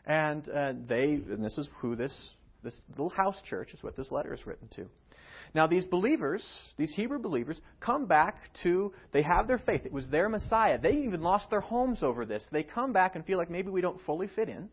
And 0.06 0.48
uh, 0.48 0.72
they, 0.88 1.04
and 1.04 1.44
this 1.44 1.58
is 1.58 1.68
who 1.80 1.96
this, 1.96 2.34
this 2.62 2.80
little 2.90 3.10
house 3.10 3.36
church 3.48 3.74
is 3.74 3.82
what 3.82 3.94
this 3.94 4.10
letter 4.10 4.32
is 4.32 4.46
written 4.46 4.68
to. 4.76 4.86
Now, 5.54 5.68
these 5.68 5.84
believers, 5.84 6.44
these 6.76 6.92
Hebrew 6.94 7.20
believers, 7.20 7.60
come 7.78 8.06
back 8.06 8.36
to, 8.64 8.92
they 9.12 9.22
have 9.22 9.46
their 9.46 9.58
faith. 9.58 9.86
It 9.86 9.92
was 9.92 10.08
their 10.08 10.28
Messiah. 10.28 10.78
They 10.78 11.04
even 11.04 11.22
lost 11.22 11.48
their 11.48 11.60
homes 11.60 12.02
over 12.02 12.26
this. 12.26 12.44
They 12.50 12.64
come 12.64 12.92
back 12.92 13.14
and 13.14 13.24
feel 13.24 13.38
like 13.38 13.50
maybe 13.50 13.70
we 13.70 13.80
don't 13.80 14.00
fully 14.04 14.26
fit 14.26 14.48
in. 14.48 14.68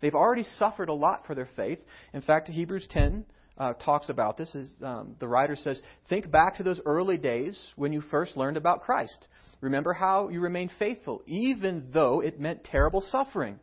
They've 0.00 0.14
already 0.14 0.42
suffered 0.42 0.88
a 0.88 0.94
lot 0.94 1.24
for 1.26 1.36
their 1.36 1.48
faith. 1.54 1.78
In 2.12 2.22
fact, 2.22 2.48
Hebrews 2.48 2.88
10 2.90 3.24
uh, 3.58 3.74
talks 3.74 4.08
about 4.08 4.36
this. 4.36 4.52
Is, 4.56 4.70
um, 4.82 5.14
the 5.20 5.28
writer 5.28 5.54
says, 5.54 5.80
Think 6.08 6.30
back 6.30 6.56
to 6.56 6.64
those 6.64 6.80
early 6.84 7.16
days 7.16 7.72
when 7.76 7.92
you 7.92 8.00
first 8.00 8.36
learned 8.36 8.56
about 8.56 8.82
Christ. 8.82 9.28
Remember 9.60 9.92
how 9.92 10.28
you 10.28 10.40
remained 10.40 10.70
faithful, 10.78 11.22
even 11.26 11.88
though 11.92 12.20
it 12.20 12.40
meant 12.40 12.64
terrible 12.64 13.00
suffering. 13.00 13.58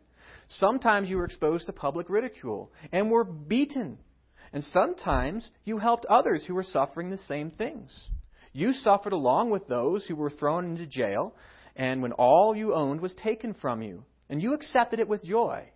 Sometimes 0.47 1.09
you 1.09 1.17
were 1.17 1.25
exposed 1.25 1.65
to 1.65 1.73
public 1.73 2.09
ridicule 2.09 2.71
and 2.91 3.09
were 3.09 3.23
beaten 3.23 3.97
and 4.55 4.63
sometimes 4.63 5.51
you 5.65 5.79
helped 5.79 6.05
others 6.05 6.45
who 6.45 6.55
were 6.55 6.63
suffering 6.63 7.09
the 7.09 7.17
same 7.17 7.51
things. 7.51 8.07
You 8.53 8.71
suffered 8.71 9.11
along 9.11 9.49
with 9.49 9.67
those 9.67 10.05
who 10.05 10.15
were 10.15 10.29
thrown 10.29 10.63
into 10.63 10.87
jail, 10.87 11.35
and 11.75 12.01
when 12.01 12.13
all 12.13 12.55
you 12.55 12.73
owned 12.73 13.01
was 13.01 13.13
taken 13.15 13.53
from 13.53 13.81
you, 13.81 14.05
and 14.29 14.41
you 14.41 14.53
accepted 14.53 15.01
it 15.01 15.09
with 15.09 15.25
joy. 15.25 15.67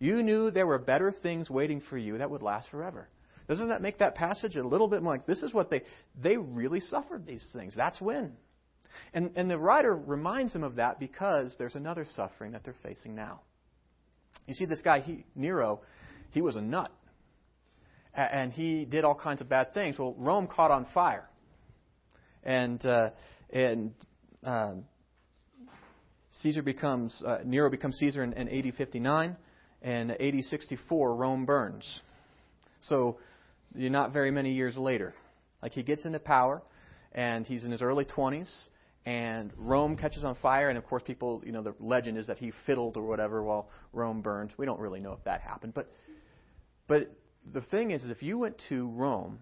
You 0.00 0.24
knew 0.24 0.50
there 0.50 0.66
were 0.66 0.80
better 0.80 1.12
things 1.22 1.48
waiting 1.48 1.80
for 1.88 1.96
you 1.96 2.18
that 2.18 2.28
would 2.28 2.42
last 2.42 2.68
forever. 2.68 3.08
Doesn't 3.46 3.68
that 3.68 3.80
make 3.80 3.98
that 3.98 4.16
passage 4.16 4.56
a 4.56 4.66
little 4.66 4.88
bit 4.88 5.04
more 5.04 5.12
like 5.12 5.26
this 5.26 5.44
is 5.44 5.54
what 5.54 5.70
they 5.70 5.82
they 6.20 6.36
really 6.36 6.80
suffered 6.80 7.24
these 7.24 7.46
things. 7.52 7.74
That's 7.76 8.00
when. 8.00 8.32
And 9.14 9.30
and 9.36 9.48
the 9.48 9.56
writer 9.56 9.94
reminds 9.94 10.52
them 10.52 10.64
of 10.64 10.74
that 10.76 10.98
because 10.98 11.54
there's 11.58 11.76
another 11.76 12.04
suffering 12.16 12.52
that 12.52 12.64
they're 12.64 12.74
facing 12.82 13.14
now. 13.14 13.42
You 14.48 14.54
see, 14.54 14.66
this 14.66 14.82
guy, 14.82 14.98
he, 14.98 15.26
Nero, 15.36 15.82
he 16.32 16.40
was 16.40 16.56
a 16.56 16.60
nut. 16.60 16.90
And 18.14 18.52
he 18.52 18.84
did 18.84 19.04
all 19.04 19.14
kinds 19.14 19.40
of 19.40 19.48
bad 19.48 19.72
things. 19.72 19.98
Well, 19.98 20.14
Rome 20.18 20.46
caught 20.46 20.70
on 20.70 20.86
fire. 20.92 21.28
And, 22.42 22.84
uh, 22.84 23.10
and 23.50 23.92
um, 24.42 24.84
Caesar 26.40 26.62
becomes, 26.62 27.22
uh, 27.24 27.38
Nero 27.44 27.70
becomes 27.70 27.96
Caesar 27.98 28.24
in, 28.24 28.32
in 28.32 28.48
AD 28.48 28.74
59, 28.74 29.36
and 29.82 30.10
AD 30.10 30.44
64, 30.44 31.14
Rome 31.14 31.44
burns. 31.44 32.00
So, 32.80 33.18
you're 33.74 33.90
not 33.90 34.12
very 34.12 34.30
many 34.30 34.52
years 34.54 34.76
later. 34.76 35.14
Like, 35.62 35.72
he 35.72 35.82
gets 35.82 36.04
into 36.04 36.18
power, 36.18 36.62
and 37.12 37.46
he's 37.46 37.64
in 37.64 37.70
his 37.70 37.82
early 37.82 38.04
20s, 38.04 38.50
and 39.06 39.52
Rome 39.56 39.96
catches 39.96 40.24
on 40.24 40.34
fire, 40.36 40.68
and 40.68 40.78
of 40.78 40.86
course, 40.86 41.02
people, 41.06 41.42
you 41.44 41.52
know, 41.52 41.62
the 41.62 41.74
legend 41.78 42.18
is 42.18 42.26
that 42.26 42.38
he 42.38 42.52
fiddled 42.66 42.96
or 42.96 43.02
whatever 43.02 43.42
while 43.42 43.68
Rome 43.92 44.20
burned. 44.20 44.52
We 44.56 44.66
don't 44.66 44.80
really 44.80 45.00
know 45.00 45.12
if 45.12 45.24
that 45.24 45.40
happened, 45.40 45.74
but, 45.74 45.90
but 46.86 47.10
the 47.52 47.60
thing 47.62 47.90
is, 47.90 48.04
is 48.04 48.10
if 48.10 48.22
you 48.22 48.38
went 48.38 48.60
to 48.68 48.88
Rome 48.88 49.40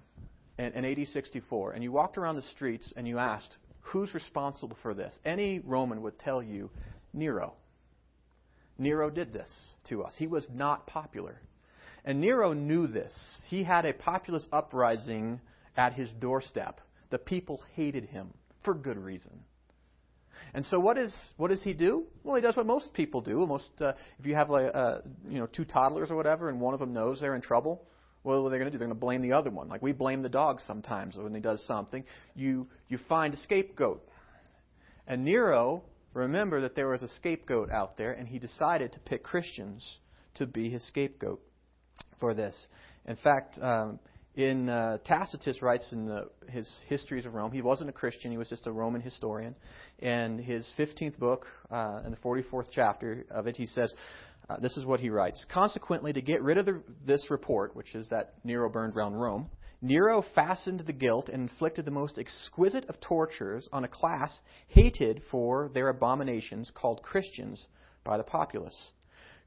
in, 0.58 0.72
in 0.72 0.84
AD 0.84 1.06
64 1.08 1.72
and 1.72 1.82
you 1.82 1.92
walked 1.92 2.18
around 2.18 2.36
the 2.36 2.42
streets 2.42 2.92
and 2.96 3.06
you 3.06 3.18
asked, 3.18 3.56
who's 3.80 4.14
responsible 4.14 4.76
for 4.82 4.94
this? 4.94 5.18
Any 5.24 5.60
Roman 5.60 6.02
would 6.02 6.18
tell 6.18 6.42
you, 6.42 6.70
Nero. 7.12 7.54
Nero 8.78 9.10
did 9.10 9.32
this 9.32 9.72
to 9.88 10.04
us. 10.04 10.14
He 10.16 10.26
was 10.26 10.46
not 10.52 10.86
popular. 10.86 11.40
And 12.04 12.20
Nero 12.20 12.52
knew 12.52 12.86
this. 12.86 13.12
He 13.48 13.64
had 13.64 13.84
a 13.84 13.92
populist 13.92 14.48
uprising 14.52 15.40
at 15.76 15.94
his 15.94 16.10
doorstep. 16.12 16.80
The 17.10 17.18
people 17.18 17.60
hated 17.74 18.04
him 18.04 18.32
for 18.64 18.74
good 18.74 18.98
reason. 18.98 19.40
And 20.54 20.64
so, 20.64 20.78
what 20.78 20.98
is 20.98 21.14
what 21.36 21.48
does 21.48 21.62
he 21.62 21.72
do? 21.72 22.04
Well, 22.24 22.36
he 22.36 22.42
does 22.42 22.56
what 22.56 22.66
most 22.66 22.92
people 22.94 23.20
do. 23.20 23.46
Most, 23.46 23.70
uh, 23.80 23.92
if 24.18 24.26
you 24.26 24.34
have 24.34 24.50
like 24.50 24.70
uh, 24.74 24.98
you 25.28 25.38
know 25.38 25.46
two 25.46 25.64
toddlers 25.64 26.10
or 26.10 26.16
whatever, 26.16 26.48
and 26.48 26.60
one 26.60 26.74
of 26.74 26.80
them 26.80 26.92
knows 26.92 27.20
they're 27.20 27.34
in 27.34 27.42
trouble, 27.42 27.84
what 28.22 28.34
are 28.34 28.50
they 28.50 28.58
going 28.58 28.66
to 28.66 28.70
do? 28.70 28.78
They're 28.78 28.88
going 28.88 28.96
to 28.96 29.00
blame 29.00 29.22
the 29.22 29.32
other 29.32 29.50
one. 29.50 29.68
Like 29.68 29.82
we 29.82 29.92
blame 29.92 30.22
the 30.22 30.28
dog 30.28 30.60
sometimes 30.60 31.16
when 31.16 31.34
he 31.34 31.40
does 31.40 31.64
something. 31.66 32.04
You 32.34 32.66
you 32.88 32.98
find 33.08 33.34
a 33.34 33.38
scapegoat. 33.38 34.06
And 35.06 35.24
Nero, 35.24 35.84
remember 36.12 36.60
that 36.62 36.74
there 36.74 36.88
was 36.88 37.02
a 37.02 37.08
scapegoat 37.08 37.70
out 37.70 37.96
there, 37.96 38.12
and 38.12 38.28
he 38.28 38.38
decided 38.38 38.92
to 38.92 39.00
pick 39.00 39.22
Christians 39.22 39.98
to 40.34 40.46
be 40.46 40.70
his 40.70 40.86
scapegoat 40.86 41.40
for 42.20 42.34
this. 42.34 42.68
In 43.06 43.16
fact, 43.16 43.58
um, 43.60 43.98
in 44.38 44.68
uh, 44.68 44.98
Tacitus 45.04 45.60
writes 45.62 45.92
in 45.92 46.06
the, 46.06 46.30
his 46.48 46.70
histories 46.88 47.26
of 47.26 47.34
Rome. 47.34 47.50
He 47.50 47.60
wasn't 47.60 47.90
a 47.90 47.92
Christian; 47.92 48.30
he 48.30 48.38
was 48.38 48.48
just 48.48 48.68
a 48.68 48.72
Roman 48.72 49.00
historian. 49.00 49.56
And 49.98 50.38
his 50.40 50.70
15th 50.78 51.18
book, 51.18 51.46
uh, 51.72 52.02
in 52.04 52.12
the 52.12 52.16
44th 52.18 52.68
chapter 52.70 53.26
of 53.32 53.48
it, 53.48 53.56
he 53.56 53.66
says, 53.66 53.92
uh, 54.48 54.56
"This 54.60 54.76
is 54.76 54.86
what 54.86 55.00
he 55.00 55.10
writes: 55.10 55.44
Consequently, 55.52 56.12
to 56.12 56.22
get 56.22 56.40
rid 56.40 56.56
of 56.56 56.66
the, 56.66 56.80
this 57.04 57.30
report, 57.30 57.74
which 57.74 57.96
is 57.96 58.08
that 58.10 58.34
Nero 58.44 58.70
burned 58.70 58.94
round 58.94 59.20
Rome." 59.20 59.50
Nero 59.82 60.24
fastened 60.34 60.80
the 60.80 60.92
guilt 60.92 61.28
and 61.28 61.42
inflicted 61.42 61.84
the 61.84 61.90
most 61.90 62.16
exquisite 62.16 62.88
of 62.88 63.00
tortures 63.00 63.68
on 63.72 63.84
a 63.84 63.88
class 63.88 64.40
hated 64.68 65.22
for 65.32 65.68
their 65.74 65.88
abominations 65.88 66.70
called 66.74 67.02
Christians 67.02 67.66
by 68.04 68.16
the 68.16 68.24
populace. 68.24 68.92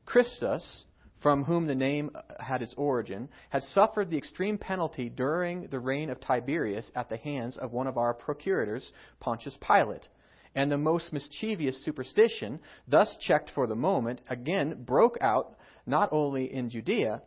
Christus, 0.05 0.83
from 1.21 1.43
whom 1.43 1.67
the 1.67 1.75
name 1.75 2.11
had 2.39 2.61
its 2.61 2.73
origin, 2.77 3.29
had 3.49 3.63
suffered 3.63 4.09
the 4.09 4.17
extreme 4.17 4.57
penalty 4.57 5.09
during 5.09 5.67
the 5.67 5.79
reign 5.79 6.09
of 6.09 6.19
Tiberius 6.19 6.91
at 6.95 7.09
the 7.09 7.17
hands 7.17 7.57
of 7.57 7.71
one 7.71 7.87
of 7.87 7.97
our 7.97 8.13
procurators, 8.13 8.91
Pontius 9.19 9.57
Pilate. 9.65 10.07
And 10.55 10.71
the 10.71 10.77
most 10.77 11.13
mischievous 11.13 11.83
superstition, 11.85 12.59
thus 12.87 13.15
checked 13.21 13.51
for 13.55 13.67
the 13.67 13.75
moment, 13.75 14.19
again 14.29 14.83
broke 14.83 15.17
out 15.21 15.55
not 15.85 16.09
only 16.11 16.53
in 16.53 16.69
Judea, 16.69 17.21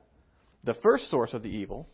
the 0.64 0.74
first 0.74 1.10
source 1.10 1.32
of 1.32 1.42
the 1.42 1.48
evil, 1.48 1.88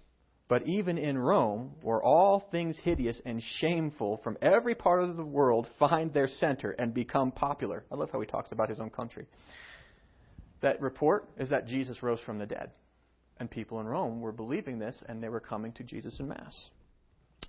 but 0.49 0.67
even 0.67 0.99
in 0.99 1.17
Rome, 1.17 1.73
where 1.83 2.03
all 2.03 2.49
things 2.51 2.77
hideous 2.83 3.21
and 3.25 3.41
shameful 3.41 4.21
from 4.25 4.37
every 4.43 4.75
part 4.75 5.05
of 5.05 5.17
the 5.17 5.25
world 5.25 5.69
find 5.79 6.13
their 6.13 6.27
center 6.27 6.73
and 6.73 6.93
become 6.93 7.31
popular. 7.31 7.85
I 7.93 7.95
love 7.95 8.11
how 8.11 8.21
he 8.21 8.27
talks 8.27 8.51
about 8.51 8.69
his 8.69 8.81
own 8.81 8.91
country 8.91 9.27
that 10.63 10.81
report 10.81 11.29
is 11.39 11.51
that 11.51 11.67
Jesus 11.67 12.03
rose 12.03 12.21
from 12.21 12.39
the 12.39 12.47
dead. 12.47 12.71
And 13.39 13.51
people 13.51 13.81
in 13.81 13.87
Rome 13.87 14.21
were 14.21 14.33
believing 14.33 14.79
this, 14.79 15.03
and 15.09 15.23
they 15.23 15.29
were 15.29 15.41
coming 15.41 15.73
to 15.73 15.83
Jesus 15.83 16.21
in 16.21 16.29
Mass. 16.29 16.71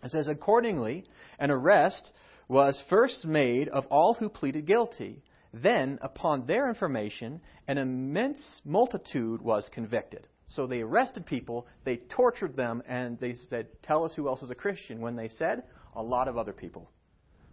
It 0.03 0.11
says, 0.11 0.27
Accordingly, 0.27 1.05
an 1.37 1.51
arrest 1.51 2.11
was 2.47 2.81
first 2.89 3.25
made 3.25 3.67
of 3.69 3.85
all 3.87 4.13
who 4.13 4.29
pleaded 4.29 4.65
guilty. 4.65 5.21
Then, 5.53 5.99
upon 6.01 6.45
their 6.45 6.69
information, 6.69 7.41
an 7.67 7.77
immense 7.77 8.61
multitude 8.63 9.41
was 9.41 9.69
convicted. 9.73 10.27
So 10.47 10.65
they 10.65 10.81
arrested 10.81 11.25
people, 11.25 11.67
they 11.83 11.97
tortured 11.97 12.55
them, 12.55 12.81
and 12.87 13.19
they 13.19 13.33
said, 13.49 13.67
Tell 13.83 14.05
us 14.05 14.13
who 14.15 14.27
else 14.27 14.41
is 14.41 14.49
a 14.49 14.55
Christian. 14.55 15.01
When 15.01 15.15
they 15.15 15.27
said, 15.27 15.63
a 15.95 16.03
lot 16.03 16.27
of 16.27 16.37
other 16.37 16.53
people 16.53 16.89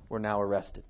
were 0.08 0.20
now 0.20 0.40
arrested. 0.40 0.84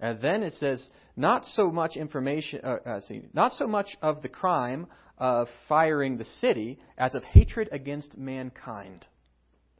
And 0.00 0.20
then 0.20 0.42
it 0.42 0.52
says, 0.54 0.90
not 1.16 1.44
so 1.44 1.70
much 1.70 1.96
information, 1.96 2.60
uh, 2.62 2.76
uh, 2.86 3.00
see, 3.00 3.22
not 3.32 3.52
so 3.52 3.66
much 3.66 3.96
of 4.02 4.22
the 4.22 4.28
crime 4.28 4.86
of 5.18 5.48
firing 5.68 6.18
the 6.18 6.24
city 6.24 6.78
as 6.98 7.14
of 7.14 7.24
hatred 7.24 7.68
against 7.72 8.18
mankind. 8.18 9.06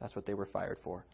That's 0.01 0.15
what 0.15 0.25
they 0.25 0.33
were 0.33 0.47
fired 0.47 0.77
for, 0.83 1.05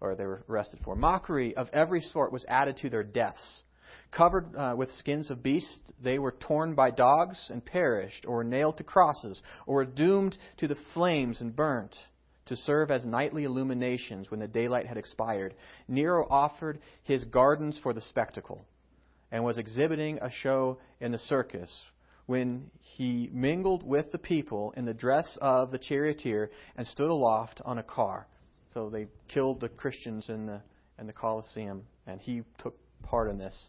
or 0.00 0.16
they 0.16 0.26
were 0.26 0.42
arrested 0.48 0.80
for. 0.84 0.96
Mockery 0.96 1.56
of 1.56 1.68
every 1.72 2.00
sort 2.00 2.32
was 2.32 2.44
added 2.48 2.76
to 2.78 2.90
their 2.90 3.04
deaths. 3.04 3.62
Covered 4.10 4.54
uh, 4.56 4.74
with 4.76 4.90
skins 4.92 5.30
of 5.30 5.42
beasts, 5.42 5.92
they 6.02 6.18
were 6.18 6.32
torn 6.32 6.74
by 6.74 6.90
dogs 6.90 7.48
and 7.50 7.64
perished, 7.64 8.24
or 8.26 8.42
nailed 8.42 8.78
to 8.78 8.84
crosses, 8.84 9.40
or 9.66 9.84
doomed 9.84 10.36
to 10.58 10.66
the 10.66 10.76
flames 10.92 11.40
and 11.40 11.54
burnt 11.54 11.94
to 12.52 12.56
serve 12.56 12.90
as 12.90 13.06
nightly 13.06 13.44
illuminations 13.44 14.30
when 14.30 14.40
the 14.40 14.46
daylight 14.46 14.86
had 14.86 14.98
expired. 14.98 15.54
Nero 15.88 16.26
offered 16.28 16.78
his 17.02 17.24
gardens 17.24 17.80
for 17.82 17.94
the 17.94 18.00
spectacle 18.02 18.62
and 19.30 19.42
was 19.42 19.56
exhibiting 19.56 20.18
a 20.20 20.30
show 20.30 20.78
in 21.00 21.12
the 21.12 21.18
circus 21.18 21.84
when 22.26 22.70
he 22.80 23.30
mingled 23.32 23.82
with 23.82 24.12
the 24.12 24.18
people 24.18 24.74
in 24.76 24.84
the 24.84 24.92
dress 24.92 25.38
of 25.40 25.70
the 25.70 25.78
charioteer 25.78 26.50
and 26.76 26.86
stood 26.86 27.08
aloft 27.08 27.62
on 27.64 27.78
a 27.78 27.82
car. 27.82 28.26
So 28.74 28.90
they 28.90 29.06
killed 29.28 29.60
the 29.60 29.70
Christians 29.70 30.28
in 30.28 30.44
the, 30.46 30.60
in 30.98 31.06
the 31.06 31.12
Colosseum, 31.12 31.84
and 32.06 32.20
he 32.20 32.42
took 32.58 32.76
part 33.02 33.30
in 33.30 33.38
this. 33.38 33.68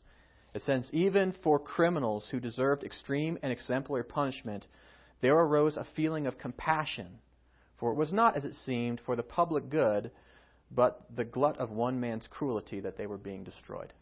It 0.54 0.62
says, 0.62 0.90
even 0.92 1.34
for 1.42 1.58
criminals 1.58 2.28
who 2.30 2.40
deserved 2.42 2.84
extreme 2.84 3.40
and 3.42 3.52
exemplary 3.52 4.04
punishment, 4.04 4.68
there 5.22 5.36
arose 5.36 5.78
a 5.78 5.88
feeling 5.96 6.28
of 6.28 6.38
compassion 6.38 7.08
for 7.80 7.92
it 7.92 7.96
was 7.96 8.14
not, 8.14 8.36
as 8.36 8.46
it 8.46 8.56
seemed, 8.56 9.02
for 9.06 9.16
the 9.16 9.24
public 9.24 9.70
good, 9.70 10.12
but 10.72 11.06
the 11.16 11.26
glut 11.26 11.58
of 11.58 11.70
one 11.72 12.00
man's 12.00 12.28
cruelty 12.30 12.80
that 12.80 12.98
they 12.98 13.08
were 13.08 13.18
being 13.18 13.44
destroyed. 13.44 13.94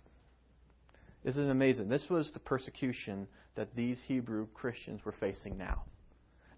Isn't 1.23 1.47
it 1.47 1.51
amazing? 1.51 1.89
This 1.89 2.05
was 2.09 2.31
the 2.31 2.39
persecution 2.39 3.27
that 3.55 3.75
these 3.75 4.01
Hebrew 4.07 4.47
Christians 4.53 5.03
were 5.05 5.11
facing 5.11 5.57
now. 5.57 5.83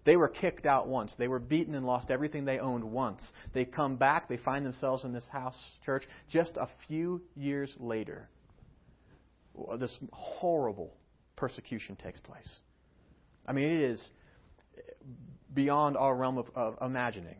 They 0.04 0.16
were 0.16 0.28
kicked 0.28 0.66
out 0.66 0.86
once. 0.86 1.14
They 1.18 1.28
were 1.28 1.38
beaten 1.38 1.74
and 1.74 1.86
lost 1.86 2.10
everything 2.10 2.44
they 2.44 2.58
owned 2.58 2.84
once. 2.84 3.32
They 3.52 3.64
come 3.64 3.96
back, 3.96 4.28
they 4.28 4.36
find 4.36 4.64
themselves 4.64 5.04
in 5.04 5.12
this 5.12 5.26
house 5.28 5.56
church 5.84 6.04
just 6.28 6.56
a 6.56 6.68
few 6.86 7.22
years 7.34 7.74
later. 7.78 8.28
This 9.78 9.96
horrible 10.12 10.94
persecution 11.36 11.96
takes 11.96 12.20
place. 12.20 12.58
I 13.46 13.52
mean, 13.52 13.70
it 13.70 13.80
is 13.80 14.10
beyond 15.54 15.96
our 15.96 16.14
realm 16.14 16.38
of, 16.38 16.50
of 16.54 16.76
imagining 16.82 17.36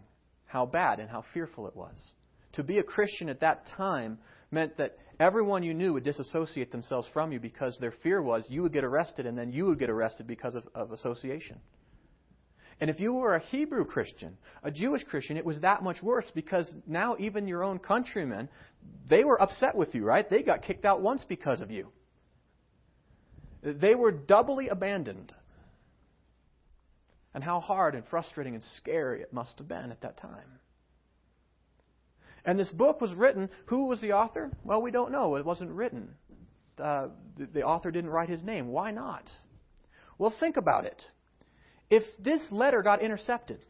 how 0.46 0.66
bad 0.66 1.00
and 1.00 1.10
how 1.10 1.24
fearful 1.34 1.66
it 1.66 1.76
was. 1.76 2.12
To 2.52 2.62
be 2.62 2.78
a 2.78 2.82
Christian 2.82 3.28
at 3.28 3.40
that 3.40 3.66
time 3.76 4.18
meant 4.50 4.76
that 4.76 4.96
everyone 5.18 5.64
you 5.64 5.74
knew 5.74 5.92
would 5.94 6.04
disassociate 6.04 6.70
themselves 6.70 7.08
from 7.12 7.32
you 7.32 7.40
because 7.40 7.76
their 7.80 7.90
fear 8.02 8.22
was 8.22 8.46
you 8.48 8.62
would 8.62 8.72
get 8.72 8.84
arrested 8.84 9.26
and 9.26 9.36
then 9.36 9.52
you 9.52 9.66
would 9.66 9.78
get 9.78 9.90
arrested 9.90 10.26
because 10.26 10.54
of, 10.54 10.64
of 10.74 10.92
association. 10.92 11.58
And 12.80 12.90
if 12.90 13.00
you 13.00 13.12
were 13.12 13.34
a 13.34 13.40
Hebrew 13.40 13.84
Christian, 13.84 14.36
a 14.62 14.70
Jewish 14.70 15.04
Christian, 15.04 15.36
it 15.36 15.44
was 15.44 15.60
that 15.60 15.82
much 15.82 16.02
worse 16.02 16.30
because 16.34 16.72
now 16.86 17.16
even 17.18 17.46
your 17.46 17.62
own 17.62 17.78
countrymen, 17.78 18.48
they 19.08 19.24
were 19.24 19.40
upset 19.40 19.76
with 19.76 19.94
you, 19.94 20.04
right? 20.04 20.28
They 20.28 20.42
got 20.42 20.62
kicked 20.62 20.84
out 20.84 21.00
once 21.00 21.24
because 21.28 21.60
of 21.60 21.70
you. 21.70 21.88
They 23.62 23.94
were 23.94 24.12
doubly 24.12 24.68
abandoned 24.68 25.32
and 27.34 27.42
how 27.42 27.60
hard 27.60 27.94
and 27.94 28.04
frustrating 28.06 28.54
and 28.54 28.62
scary 28.78 29.20
it 29.20 29.32
must 29.32 29.58
have 29.58 29.68
been 29.68 29.90
at 29.90 30.00
that 30.02 30.16
time. 30.16 30.60
And 32.44 32.58
this 32.58 32.70
book 32.70 33.00
was 33.00 33.12
written. 33.14 33.48
Who 33.66 33.88
was 33.88 34.00
the 34.00 34.12
author? 34.12 34.50
Well, 34.64 34.82
we 34.82 34.90
don't 34.90 35.12
know. 35.12 35.36
It 35.36 35.44
wasn't 35.44 35.70
written. 35.70 36.10
Uh, 36.78 37.08
the, 37.36 37.46
the 37.46 37.62
author 37.62 37.90
didn't 37.90 38.10
write 38.10 38.28
his 38.28 38.42
name. 38.42 38.68
Why 38.68 38.90
not? 38.90 39.28
Well, 40.18 40.34
think 40.38 40.56
about 40.56 40.84
it. 40.84 41.02
If 41.90 42.02
this 42.18 42.46
letter 42.50 42.82
got 42.82 43.02
intercepted, 43.02 43.60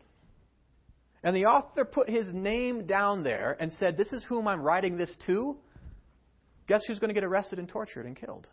and 1.22 1.34
the 1.34 1.46
author 1.46 1.84
put 1.84 2.08
his 2.08 2.26
name 2.32 2.86
down 2.86 3.22
there 3.22 3.56
and 3.58 3.72
said, 3.72 3.96
This 3.96 4.12
is 4.12 4.24
whom 4.24 4.46
I'm 4.46 4.60
writing 4.60 4.96
this 4.96 5.12
to, 5.26 5.56
guess 6.66 6.82
who's 6.86 6.98
going 6.98 7.08
to 7.08 7.14
get 7.14 7.24
arrested 7.24 7.58
and 7.58 7.68
tortured 7.68 8.06
and 8.06 8.16
killed? 8.16 8.46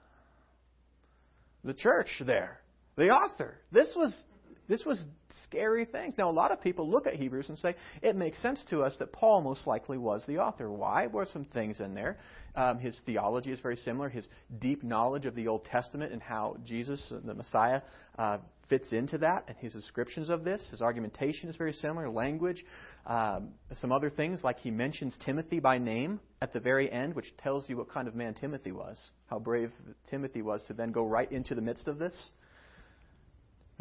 The 1.63 1.73
church 1.73 2.09
there. 2.25 2.61
The 2.95 3.09
author. 3.09 3.57
This 3.71 3.93
was 3.95 4.23
this 4.67 4.85
was 4.85 5.05
scary 5.45 5.85
things. 5.85 6.15
Now, 6.17 6.29
a 6.29 6.31
lot 6.31 6.51
of 6.51 6.61
people 6.61 6.89
look 6.89 7.07
at 7.07 7.15
Hebrews 7.15 7.49
and 7.49 7.57
say, 7.57 7.75
it 8.01 8.15
makes 8.15 8.41
sense 8.41 8.63
to 8.69 8.81
us 8.81 8.93
that 8.99 9.11
Paul 9.11 9.41
most 9.41 9.67
likely 9.67 9.97
was 9.97 10.23
the 10.27 10.37
author. 10.37 10.71
Why? 10.71 11.01
There 11.01 11.09
were 11.09 11.25
some 11.25 11.45
things 11.45 11.79
in 11.79 11.93
there. 11.93 12.17
Um, 12.55 12.79
his 12.79 12.99
theology 13.05 13.51
is 13.51 13.59
very 13.59 13.75
similar. 13.75 14.09
His 14.09 14.27
deep 14.59 14.83
knowledge 14.83 15.25
of 15.25 15.35
the 15.35 15.47
Old 15.47 15.65
Testament 15.65 16.11
and 16.13 16.21
how 16.21 16.57
Jesus, 16.65 17.13
the 17.25 17.33
Messiah, 17.33 17.81
uh, 18.17 18.37
fits 18.69 18.93
into 18.93 19.17
that, 19.17 19.43
and 19.49 19.57
his 19.57 19.73
descriptions 19.73 20.29
of 20.29 20.45
this. 20.45 20.65
His 20.71 20.81
argumentation 20.81 21.49
is 21.49 21.57
very 21.57 21.73
similar. 21.73 22.09
Language. 22.09 22.63
Um, 23.05 23.49
some 23.73 23.91
other 23.91 24.09
things, 24.09 24.45
like 24.45 24.59
he 24.59 24.71
mentions 24.71 25.17
Timothy 25.25 25.59
by 25.59 25.77
name 25.77 26.21
at 26.41 26.53
the 26.53 26.61
very 26.61 26.89
end, 26.89 27.13
which 27.13 27.35
tells 27.37 27.67
you 27.67 27.75
what 27.75 27.89
kind 27.89 28.07
of 28.07 28.15
man 28.15 28.33
Timothy 28.33 28.71
was, 28.71 29.11
how 29.29 29.39
brave 29.39 29.71
Timothy 30.09 30.41
was 30.41 30.63
to 30.67 30.73
then 30.73 30.93
go 30.93 31.05
right 31.05 31.29
into 31.29 31.53
the 31.53 31.61
midst 31.61 31.89
of 31.89 31.99
this. 31.99 32.31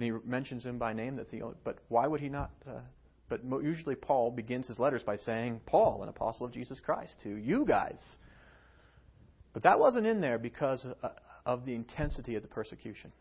And 0.01 0.07
he 0.07 0.13
mentions 0.27 0.65
him 0.65 0.79
by 0.79 0.95
name. 0.95 1.17
That's 1.17 1.31
the 1.31 1.43
only, 1.43 1.57
but 1.63 1.77
why 1.89 2.07
would 2.07 2.23
he 2.23 2.31
not? 2.31 2.51
Uh, 2.67 2.79
but 3.29 3.43
usually 3.63 3.95
Paul 3.95 4.31
begins 4.31 4.67
his 4.67 4.79
letters 4.79 5.03
by 5.03 5.19
saying, 5.19 5.61
Paul, 5.67 6.03
an 6.03 6.09
apostle 6.09 6.47
of 6.47 6.53
Jesus 6.53 6.81
Christ, 6.81 7.19
to 7.25 7.29
you 7.29 7.67
guys. 7.67 8.01
But 9.53 9.65
that 9.65 9.79
wasn't 9.79 10.07
in 10.07 10.23
there 10.23 10.39
because 10.39 10.87
uh, 11.03 11.09
of 11.45 11.67
the 11.67 11.75
intensity 11.75 12.35
of 12.35 12.41
the 12.41 12.49
persecution. 12.49 13.13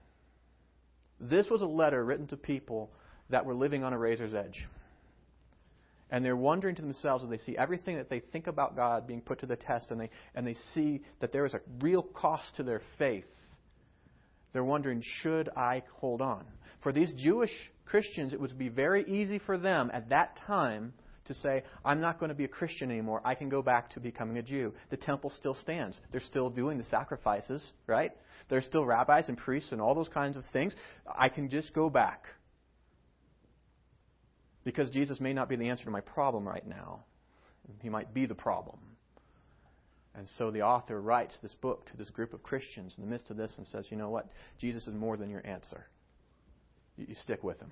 This 1.20 1.50
was 1.50 1.62
a 1.62 1.66
letter 1.66 2.02
written 2.02 2.28
to 2.28 2.38
people 2.38 2.92
that 3.30 3.46
were 3.46 3.56
living 3.56 3.84
on 3.84 3.92
a 3.92 3.98
razor's 3.98 4.34
edge. 4.34 4.66
And 6.10 6.24
they're 6.24 6.38
wondering 6.38 6.76
to 6.76 6.82
themselves 6.82 7.26
as 7.26 7.30
they 7.30 7.40
see 7.40 7.58
everything 7.58 7.98
that 7.98 8.10
they 8.10 8.22
think 8.22 8.48
about 8.48 8.78
God 8.78 9.06
being 9.06 9.20
put 9.20 9.40
to 9.42 9.46
the 9.48 9.58
test, 9.58 9.92
and 9.92 10.00
they, 10.00 10.12
and 10.34 10.48
they 10.48 10.56
see 10.74 11.02
that 11.20 11.34
there 11.34 11.46
is 11.46 11.54
a 11.54 11.60
real 11.82 12.04
cost 12.04 12.56
to 12.56 12.64
their 12.64 12.82
faith. 12.98 13.26
They're 14.54 14.64
wondering, 14.64 15.04
should 15.04 15.50
I 15.58 15.84
hold 15.98 16.22
on? 16.22 16.46
For 16.82 16.94
these 16.94 17.14
Jewish 17.14 17.52
Christians, 17.86 18.34
it 18.34 18.40
would 18.40 18.58
be 18.58 18.70
very 18.70 19.04
easy 19.10 19.40
for 19.40 19.58
them 19.58 19.92
at 19.94 20.10
that 20.10 20.38
time 20.48 20.94
to 21.26 21.34
say, 21.34 21.64
I'm 21.86 22.02
not 22.02 22.20
going 22.20 22.30
to 22.30 22.36
be 22.36 22.46
a 22.46 22.50
Christian 22.50 22.90
anymore. 22.90 23.22
I 23.24 23.36
can 23.36 23.50
go 23.50 23.62
back 23.62 23.92
to 23.92 24.00
becoming 24.00 24.38
a 24.38 24.42
Jew. 24.42 24.74
The 24.90 24.98
temple 24.98 25.30
still 25.30 25.54
stands. 25.54 26.00
They're 26.12 26.22
still 26.22 26.50
doing 26.50 26.78
the 26.78 26.84
sacrifices, 26.86 27.72
right? 27.86 28.12
There's 28.50 28.66
still 28.66 28.86
rabbis 28.86 29.28
and 29.28 29.38
priests 29.38 29.72
and 29.72 29.80
all 29.80 29.94
those 29.94 30.10
kinds 30.10 30.38
of 30.38 30.44
things. 30.52 30.76
I 31.08 31.30
can 31.30 31.50
just 31.50 31.74
go 31.74 31.90
back. 31.90 32.26
Because 34.64 34.90
Jesus 34.90 35.20
may 35.20 35.34
not 35.34 35.50
be 35.50 35.56
the 35.56 35.70
answer 35.70 35.86
to 35.86 35.92
my 35.92 36.02
problem 36.02 36.48
right 36.48 36.68
now. 36.68 37.06
He 37.82 37.90
might 37.90 38.14
be 38.14 38.26
the 38.26 38.36
problem. 38.36 38.80
And 40.16 40.28
so 40.38 40.50
the 40.50 40.64
author 40.64 41.00
writes 41.00 41.38
this 41.42 41.54
book 41.56 41.86
to 41.88 41.98
this 41.98 42.10
group 42.10 42.34
of 42.34 42.42
Christians 42.42 42.96
in 42.98 43.04
the 43.04 43.10
midst 43.10 43.30
of 43.30 43.38
this 43.38 43.54
and 43.58 43.68
says, 43.68 43.88
you 43.90 43.98
know 43.98 44.10
what? 44.10 44.28
Jesus 44.60 44.88
is 44.88 44.96
more 44.96 45.16
than 45.16 45.30
your 45.30 45.46
answer 45.46 45.86
you 47.08 47.15
stick 47.15 47.44
with 47.44 47.60
him. 47.60 47.72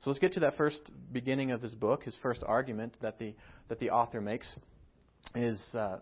So 0.00 0.10
let's 0.10 0.18
get 0.18 0.32
to 0.34 0.40
that 0.40 0.56
first 0.56 0.90
beginning 1.12 1.52
of 1.52 1.60
this 1.60 1.74
book. 1.74 2.02
His 2.02 2.16
first 2.22 2.42
argument 2.44 2.94
that 3.02 3.18
the 3.18 3.34
that 3.68 3.78
the 3.78 3.90
author 3.90 4.20
makes 4.20 4.52
is, 5.34 5.62
uh, 5.74 5.98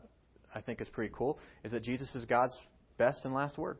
I 0.55 0.61
think, 0.62 0.81
is 0.81 0.88
pretty 0.88 1.12
cool. 1.14 1.38
Is 1.64 1.73
that 1.73 1.83
Jesus 1.83 2.14
is 2.14 2.25
God's 2.25 2.57
best 2.97 3.25
and 3.25 3.35
last 3.35 3.59
word. 3.59 3.79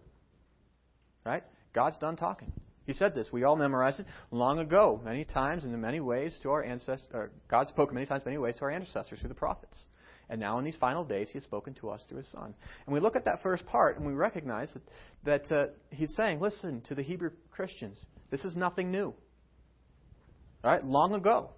Right? 1.25 1.43
God's 1.73 1.99
done 1.99 2.17
talking. 2.17 2.53
He 2.87 2.93
said 2.93 3.15
this. 3.15 3.31
We 3.33 3.45
all 3.45 3.57
memorized 3.57 4.01
it 4.01 4.07
long 4.31 4.59
ago, 4.59 5.01
many 5.05 5.25
times 5.25 5.65
and 5.65 5.73
in 5.73 5.81
many 5.81 6.01
ways 6.01 6.39
to 6.43 6.51
our 6.51 6.65
ancestors. 6.65 7.31
God 7.49 7.69
spoke 7.69 7.93
many 7.93 8.07
times, 8.07 8.25
many 8.25 8.39
ways 8.39 8.57
to 8.57 8.63
our 8.63 8.71
ancestors 8.71 9.21
through 9.21 9.29
the 9.29 9.35
prophets. 9.35 9.85
And 10.29 10.41
now 10.41 10.59
in 10.59 10.65
these 10.65 10.77
final 10.77 11.05
days, 11.05 11.29
He 11.29 11.35
has 11.35 11.45
spoken 11.45 11.75
to 11.75 11.91
us 11.91 12.03
through 12.09 12.19
His 12.19 12.31
Son. 12.31 12.55
And 12.87 12.95
we 12.95 13.01
look 13.01 13.17
at 13.17 13.25
that 13.27 13.43
first 13.43 13.67
part 13.67 13.97
and 13.97 14.07
we 14.07 14.13
recognize 14.13 14.73
that, 15.25 15.47
that 15.49 15.57
uh, 15.57 15.67
He's 15.91 16.15
saying, 16.17 16.41
listen 16.41 16.83
to 16.89 16.95
the 16.95 17.03
Hebrew 17.03 17.31
Christians. 17.51 17.99
This 18.31 18.45
is 18.45 18.55
nothing 18.55 18.91
new. 18.91 19.15
Right? 20.63 20.85
Long 20.85 21.15
ago. 21.15 21.51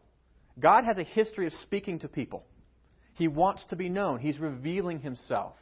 God 0.59 0.85
has 0.85 0.99
a 0.99 1.05
history 1.05 1.47
of 1.47 1.53
speaking 1.55 1.99
to 2.01 2.09
people. 2.09 2.45
He 3.15 3.29
wants 3.29 3.67
to 3.67 3.77
be 3.77 3.89
known. 3.89 4.19
He's 4.19 4.39
revealing 4.39 5.01
himself. 5.01 5.55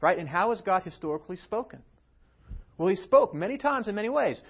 Right? 0.00 0.18
And 0.18 0.28
how 0.28 0.50
has 0.50 0.60
God 0.60 0.82
historically 0.82 1.36
spoken? 1.36 1.80
Well, 2.78 2.88
he 2.88 2.96
spoke 2.96 3.34
many 3.34 3.58
times 3.58 3.88
in 3.88 3.94
many 3.94 4.08
ways. 4.08 4.40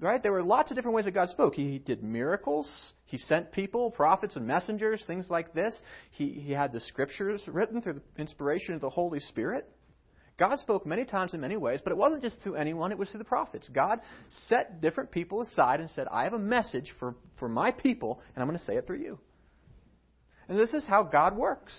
Right? 0.00 0.22
There 0.22 0.32
were 0.32 0.42
lots 0.42 0.70
of 0.70 0.76
different 0.76 0.94
ways 0.94 1.04
that 1.06 1.12
God 1.12 1.28
spoke. 1.28 1.54
He 1.54 1.78
did 1.78 2.02
miracles. 2.02 2.92
He 3.06 3.16
sent 3.16 3.52
people, 3.52 3.90
prophets 3.90 4.36
and 4.36 4.46
messengers, 4.46 5.02
things 5.06 5.28
like 5.30 5.54
this. 5.54 5.80
He, 6.10 6.30
he 6.30 6.52
had 6.52 6.72
the 6.72 6.80
scriptures 6.80 7.48
written 7.50 7.80
through 7.80 7.94
the 7.94 8.20
inspiration 8.20 8.74
of 8.74 8.80
the 8.80 8.90
Holy 8.90 9.20
Spirit. 9.20 9.70
God 10.36 10.58
spoke 10.58 10.84
many 10.84 11.04
times 11.04 11.32
in 11.32 11.40
many 11.40 11.56
ways, 11.56 11.80
but 11.82 11.92
it 11.92 11.96
wasn't 11.96 12.22
just 12.22 12.40
through 12.42 12.56
anyone, 12.56 12.90
it 12.90 12.98
was 12.98 13.08
through 13.08 13.18
the 13.18 13.24
prophets. 13.24 13.68
God 13.68 14.00
set 14.48 14.80
different 14.80 15.12
people 15.12 15.42
aside 15.42 15.78
and 15.78 15.88
said, 15.90 16.08
I 16.10 16.24
have 16.24 16.32
a 16.32 16.38
message 16.38 16.92
for, 16.98 17.14
for 17.38 17.48
my 17.48 17.70
people, 17.70 18.20
and 18.34 18.42
I'm 18.42 18.48
going 18.48 18.58
to 18.58 18.64
say 18.64 18.76
it 18.76 18.86
through 18.86 18.98
you. 18.98 19.18
And 20.48 20.58
this 20.58 20.74
is 20.74 20.86
how 20.86 21.04
God 21.04 21.36
works. 21.36 21.72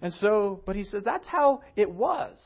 And 0.00 0.12
so, 0.14 0.62
but 0.64 0.74
he 0.74 0.84
says 0.84 1.02
that's 1.04 1.28
how 1.28 1.62
it 1.76 1.90
was. 1.90 2.38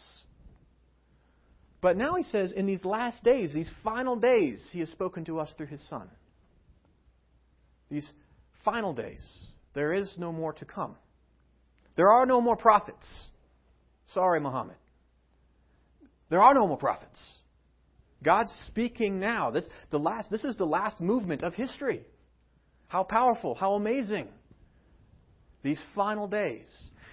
But 1.80 1.96
now 1.96 2.14
he 2.14 2.24
says, 2.24 2.52
in 2.52 2.66
these 2.66 2.84
last 2.84 3.22
days, 3.22 3.52
these 3.52 3.70
final 3.84 4.16
days, 4.16 4.68
he 4.72 4.80
has 4.80 4.88
spoken 4.88 5.24
to 5.26 5.40
us 5.40 5.50
through 5.56 5.66
his 5.66 5.86
Son. 5.88 6.08
These 7.90 8.10
final 8.64 8.94
days, 8.94 9.20
there 9.74 9.92
is 9.92 10.14
no 10.16 10.32
more 10.32 10.52
to 10.54 10.64
come. 10.64 10.96
There 11.96 12.10
are 12.10 12.24
no 12.24 12.40
more 12.40 12.56
prophets. 12.56 13.06
Sorry, 14.08 14.40
Muhammad. 14.40 14.76
There 16.28 16.42
are 16.42 16.54
no 16.54 16.66
more 16.66 16.78
prophets. 16.78 17.38
God's 18.22 18.52
speaking 18.66 19.18
now. 19.18 19.50
This, 19.50 19.68
the 19.90 19.98
last, 19.98 20.30
this 20.30 20.44
is 20.44 20.56
the 20.56 20.64
last 20.64 21.00
movement 21.00 21.42
of 21.42 21.54
history. 21.54 22.02
How 22.88 23.02
powerful, 23.02 23.54
how 23.54 23.74
amazing. 23.74 24.28
These 25.62 25.82
final 25.94 26.28
days. 26.28 26.68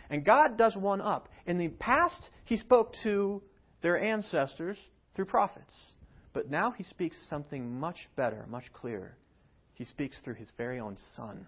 And 0.09 0.25
God 0.25 0.57
does 0.57 0.75
one 0.75 1.01
up. 1.01 1.29
In 1.45 1.57
the 1.57 1.67
past, 1.67 2.29
He 2.45 2.57
spoke 2.57 2.93
to 3.03 3.41
their 3.81 3.99
ancestors 3.99 4.77
through 5.15 5.25
prophets. 5.25 5.93
But 6.33 6.49
now 6.49 6.71
He 6.71 6.83
speaks 6.83 7.17
something 7.29 7.79
much 7.79 8.07
better, 8.15 8.45
much 8.47 8.71
clearer. 8.73 9.17
He 9.73 9.85
speaks 9.85 10.19
through 10.21 10.35
His 10.35 10.51
very 10.57 10.79
own 10.79 10.97
Son. 11.15 11.45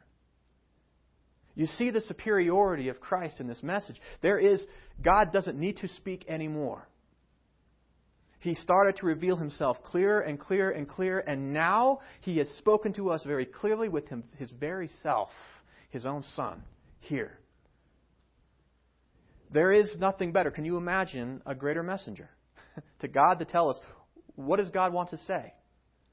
You 1.55 1.65
see 1.65 1.91
the 1.91 2.01
superiority 2.01 2.89
of 2.89 2.99
Christ 2.99 3.39
in 3.39 3.47
this 3.47 3.61
message. 3.61 3.99
There 4.21 4.39
is, 4.39 4.65
God 5.03 5.31
doesn't 5.31 5.59
need 5.59 5.77
to 5.77 5.87
speak 5.87 6.25
anymore. 6.27 6.87
He 8.39 8.55
started 8.55 8.97
to 8.97 9.05
reveal 9.05 9.35
himself 9.35 9.77
clearer 9.83 10.21
and 10.21 10.39
clearer 10.39 10.71
and 10.71 10.87
clearer, 10.87 11.19
and 11.19 11.53
now 11.53 11.99
he 12.21 12.37
has 12.37 12.49
spoken 12.57 12.91
to 12.93 13.11
us 13.11 13.23
very 13.23 13.45
clearly 13.45 13.87
with 13.87 14.07
him, 14.07 14.23
his 14.37 14.49
very 14.51 14.89
self, 15.03 15.29
his 15.89 16.07
own 16.07 16.23
son, 16.35 16.63
here. 17.01 17.37
There 19.53 19.71
is 19.71 19.95
nothing 19.99 20.31
better. 20.31 20.49
Can 20.49 20.65
you 20.65 20.77
imagine 20.77 21.41
a 21.45 21.53
greater 21.53 21.83
messenger? 21.83 22.29
to 23.01 23.07
God 23.07 23.39
to 23.39 23.45
tell 23.45 23.69
us, 23.69 23.79
what 24.35 24.57
does 24.57 24.69
God 24.69 24.91
want 24.91 25.09
to 25.09 25.17
say? 25.17 25.53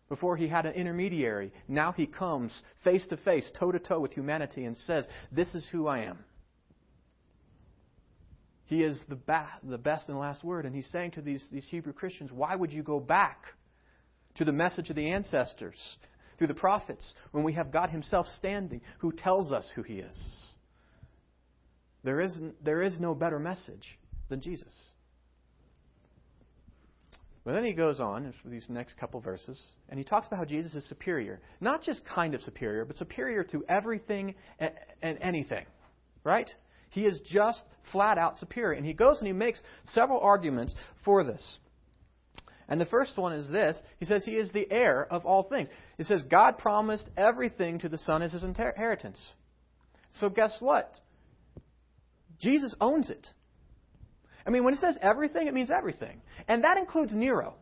Before 0.09 0.37
he 0.37 0.49
had 0.49 0.65
an 0.65 0.73
intermediary, 0.73 1.53
now 1.67 1.93
he 1.93 2.07
comes 2.07 2.59
face 2.83 3.07
to 3.09 3.17
face, 3.19 3.51
toe 3.59 3.73
to 3.73 3.79
toe 3.79 4.01
with 4.01 4.13
humanity 4.13 4.65
and 4.65 4.77
says, 4.77 5.07
This 5.31 5.55
is 5.55 5.67
who 5.71 5.87
I 5.87 6.01
am. 6.01 6.19
He 8.65 8.83
is 8.83 9.03
the, 9.09 9.17
ba- 9.17 9.59
the 9.63 9.79
best 9.79 10.09
and 10.09 10.19
last 10.19 10.45
word. 10.45 10.65
And 10.65 10.75
he's 10.75 10.91
saying 10.91 11.13
to 11.13 11.23
these, 11.23 11.47
these 11.53 11.67
Hebrew 11.71 11.93
Christians, 11.93 12.33
Why 12.33 12.55
would 12.55 12.73
you 12.73 12.83
go 12.83 13.01
back 13.01 13.45
to 14.37 14.45
the 14.45 14.53
message 14.53 14.89
of 14.89 14.97
the 14.97 15.11
ancestors 15.11 15.97
through 16.39 16.47
the 16.47 16.55
prophets 16.55 17.15
when 17.33 17.45
we 17.45 17.53
have 17.55 17.71
God 17.71 17.91
Himself 17.91 18.27
standing 18.37 18.81
who 18.99 19.13
tells 19.13 19.53
us 19.53 19.71
who 19.75 19.83
He 19.83 19.95
is? 19.95 20.17
There 22.03 22.21
is, 22.21 22.39
there 22.63 22.83
is 22.83 22.99
no 22.99 23.15
better 23.15 23.39
message 23.39 23.99
than 24.31 24.41
Jesus. 24.41 24.73
But 27.49 27.55
then 27.55 27.65
he 27.65 27.73
goes 27.73 27.99
on 27.99 28.35
for 28.43 28.51
these 28.51 28.67
next 28.69 28.99
couple 28.99 29.19
verses, 29.23 29.59
and 29.89 29.99
he 29.99 30.05
talks 30.05 30.27
about 30.27 30.37
how 30.37 30.45
Jesus 30.45 30.75
is 30.75 30.87
superior. 30.87 31.41
Not 31.63 31.83
just 31.83 32.05
kind 32.05 32.35
of 32.35 32.43
superior, 32.43 32.85
but 32.85 32.99
superior 32.99 33.43
to 33.45 33.65
everything 33.71 34.35
and, 34.59 34.71
and 35.01 35.17
anything. 35.23 35.65
Right? 36.25 36.51
He 36.91 37.07
is 37.07 37.23
just 37.25 37.63
flat 37.91 38.19
out 38.19 38.37
superior. 38.37 38.77
And 38.77 38.85
he 38.85 38.93
goes 38.93 39.17
and 39.17 39.27
he 39.27 39.33
makes 39.33 39.63
several 39.87 40.21
arguments 40.21 40.75
for 41.07 41.25
this. 41.25 41.59
And 42.69 42.79
the 42.79 42.85
first 42.85 43.17
one 43.17 43.33
is 43.33 43.49
this 43.49 43.81
He 43.99 44.05
says 44.05 44.27
he 44.27 44.33
is 44.33 44.53
the 44.53 44.71
heir 44.71 45.11
of 45.11 45.25
all 45.25 45.45
things. 45.45 45.71
He 45.97 46.05
says 46.05 46.25
God 46.31 46.59
promised 46.59 47.09
everything 47.17 47.79
to 47.79 47.89
the 47.89 47.97
Son 47.97 48.21
as 48.21 48.35
his 48.35 48.45
inheritance. 48.45 49.27
So 50.17 50.29
guess 50.29 50.59
what? 50.61 50.93
Jesus 52.39 52.75
owns 52.79 53.09
it. 53.09 53.27
I 54.49 54.51
mean, 54.51 54.65
when 54.65 54.73
it 54.73 54.81
says 54.81 54.97
everything, 55.03 55.47
it 55.47 55.53
means 55.53 55.71
everything. 55.71 56.23
And 56.49 56.65
that 56.65 56.79
includes 56.79 57.15
Nero. 57.15 57.55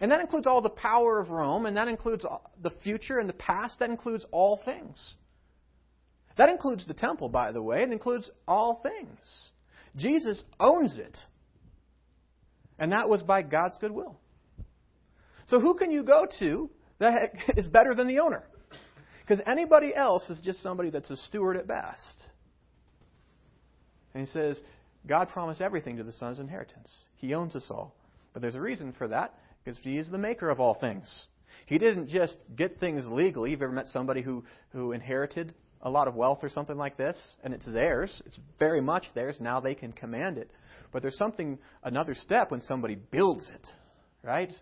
And 0.00 0.10
that 0.10 0.22
includes 0.22 0.46
all 0.46 0.62
the 0.62 0.70
power 0.70 1.20
of 1.20 1.28
Rome, 1.28 1.66
and 1.66 1.76
that 1.76 1.86
includes 1.86 2.24
the 2.62 2.70
future 2.82 3.18
and 3.18 3.28
the 3.28 3.34
past. 3.34 3.80
That 3.80 3.90
includes 3.90 4.24
all 4.32 4.58
things. 4.64 5.14
That 6.38 6.48
includes 6.48 6.86
the 6.86 6.94
temple, 6.94 7.28
by 7.28 7.52
the 7.52 7.60
way. 7.60 7.82
It 7.82 7.92
includes 7.92 8.30
all 8.48 8.80
things. 8.82 9.50
Jesus 9.96 10.42
owns 10.58 10.96
it. 10.96 11.16
And 12.78 12.92
that 12.92 13.10
was 13.10 13.22
by 13.22 13.42
God's 13.42 13.76
goodwill. 13.76 14.18
So 15.48 15.60
who 15.60 15.74
can 15.74 15.90
you 15.90 16.02
go 16.04 16.26
to 16.40 16.70
that 17.00 17.34
is 17.58 17.68
better 17.68 17.94
than 17.94 18.08
the 18.08 18.20
owner? 18.20 18.44
Because 19.20 19.44
anybody 19.46 19.94
else 19.94 20.30
is 20.30 20.40
just 20.40 20.62
somebody 20.62 20.88
that's 20.88 21.10
a 21.10 21.16
steward 21.16 21.58
at 21.58 21.66
best. 21.66 22.24
And 24.14 24.26
he 24.26 24.32
says, 24.32 24.58
God 25.06 25.28
promised 25.28 25.60
everything 25.60 25.96
to 25.96 26.04
the 26.04 26.12
Son's 26.12 26.38
inheritance. 26.40 26.92
He 27.16 27.34
owns 27.34 27.54
us 27.54 27.68
all. 27.70 27.94
But 28.32 28.42
there's 28.42 28.54
a 28.54 28.60
reason 28.60 28.92
for 28.92 29.08
that, 29.08 29.34
because 29.64 29.78
He 29.82 29.98
is 29.98 30.10
the 30.10 30.18
maker 30.18 30.50
of 30.50 30.60
all 30.60 30.74
things. 30.74 31.26
He 31.66 31.78
didn't 31.78 32.08
just 32.08 32.36
get 32.54 32.78
things 32.80 33.06
legally. 33.06 33.50
You've 33.50 33.62
ever 33.62 33.72
met 33.72 33.86
somebody 33.86 34.22
who, 34.22 34.44
who 34.70 34.92
inherited 34.92 35.54
a 35.82 35.90
lot 35.90 36.08
of 36.08 36.14
wealth 36.14 36.40
or 36.42 36.48
something 36.48 36.76
like 36.76 36.96
this, 36.96 37.36
and 37.44 37.54
it's 37.54 37.66
theirs. 37.66 38.22
It's 38.26 38.38
very 38.58 38.80
much 38.80 39.04
theirs. 39.14 39.36
Now 39.40 39.60
they 39.60 39.74
can 39.74 39.92
command 39.92 40.38
it. 40.38 40.50
But 40.92 41.02
there's 41.02 41.18
something, 41.18 41.58
another 41.82 42.14
step 42.14 42.50
when 42.50 42.60
somebody 42.60 42.96
builds 42.96 43.50
it, 43.54 43.66
right? 44.22 44.52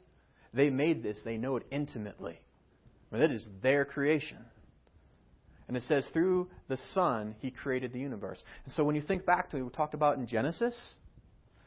They 0.53 0.71
made 0.71 1.03
this, 1.03 1.21
they 1.25 1.37
know 1.37 1.57
it 1.57 1.67
intimately. 1.71 2.41
But 3.11 3.21
it 3.21 3.33
is 3.33 3.47
their 3.63 3.85
creation. 3.85 4.39
And 5.67 5.77
it 5.77 5.83
says, 5.85 6.07
through 6.13 6.49
the 6.69 6.79
Son, 6.93 7.35
He 7.39 7.51
created 7.51 7.93
the 7.93 8.01
universe. 8.01 8.43
And 8.65 8.75
so 8.75 8.85
when 8.85 8.95
you 8.95 9.01
think 9.01 9.25
back 9.25 9.51
to 9.51 9.57
what 9.57 9.65
we 9.65 9.71
talked 9.71 9.95
about 9.95 10.19
in 10.19 10.27
Genesis, 10.27 10.79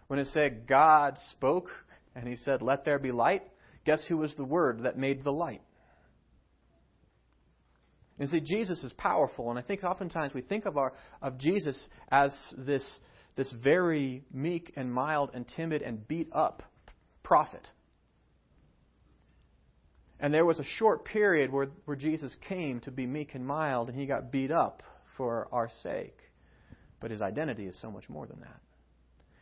when 0.08 0.20
it 0.20 0.28
said 0.28 0.68
God 0.68 1.18
spoke 1.32 1.70
and 2.16 2.28
He 2.28 2.36
said, 2.36 2.62
Let 2.62 2.86
there 2.86 3.00
be 3.00 3.12
light, 3.12 3.44
guess 3.86 4.04
who 4.08 4.18
was 4.18 4.36
the 4.36 4.44
Word 4.44 4.84
that 4.84 4.98
made 4.98 5.24
the 5.24 5.34
light? 5.34 5.62
And 8.20 8.30
see, 8.30 8.40
Jesus 8.40 8.84
is 8.84 8.94
powerful, 8.94 9.50
and 9.52 9.60
I 9.60 9.62
think 9.62 9.84
oftentimes 9.84 10.34
we 10.34 10.42
think 10.42 10.66
of 10.66 10.76
our 10.78 10.94
of 11.22 11.38
Jesus 11.38 11.88
as 12.12 12.34
this 12.58 13.00
this 13.36 13.54
very 13.64 14.24
meek 14.34 14.74
and 14.76 14.92
mild 14.92 15.30
and 15.36 15.46
timid 15.56 15.84
and 15.84 16.08
beat 16.08 16.30
up 16.34 16.64
prophet. 17.24 17.68
And 20.20 20.34
there 20.34 20.46
was 20.46 20.60
a 20.60 20.64
short 20.64 21.06
period 21.06 21.52
where, 21.52 21.68
where 21.86 21.98
Jesus 21.98 22.36
came 22.48 22.80
to 22.82 22.92
be 22.92 23.06
meek 23.06 23.36
and 23.36 23.46
mild, 23.46 23.90
and 23.90 24.00
he 24.00 24.06
got 24.06 24.32
beat 24.32 24.52
up 24.52 24.82
for 25.16 25.48
our 25.52 25.70
sake. 25.84 26.18
But 27.00 27.12
his 27.12 27.22
identity 27.22 27.66
is 27.66 27.80
so 27.80 27.92
much 27.92 28.10
more 28.10 28.26
than 28.26 28.40
that. 28.40 28.60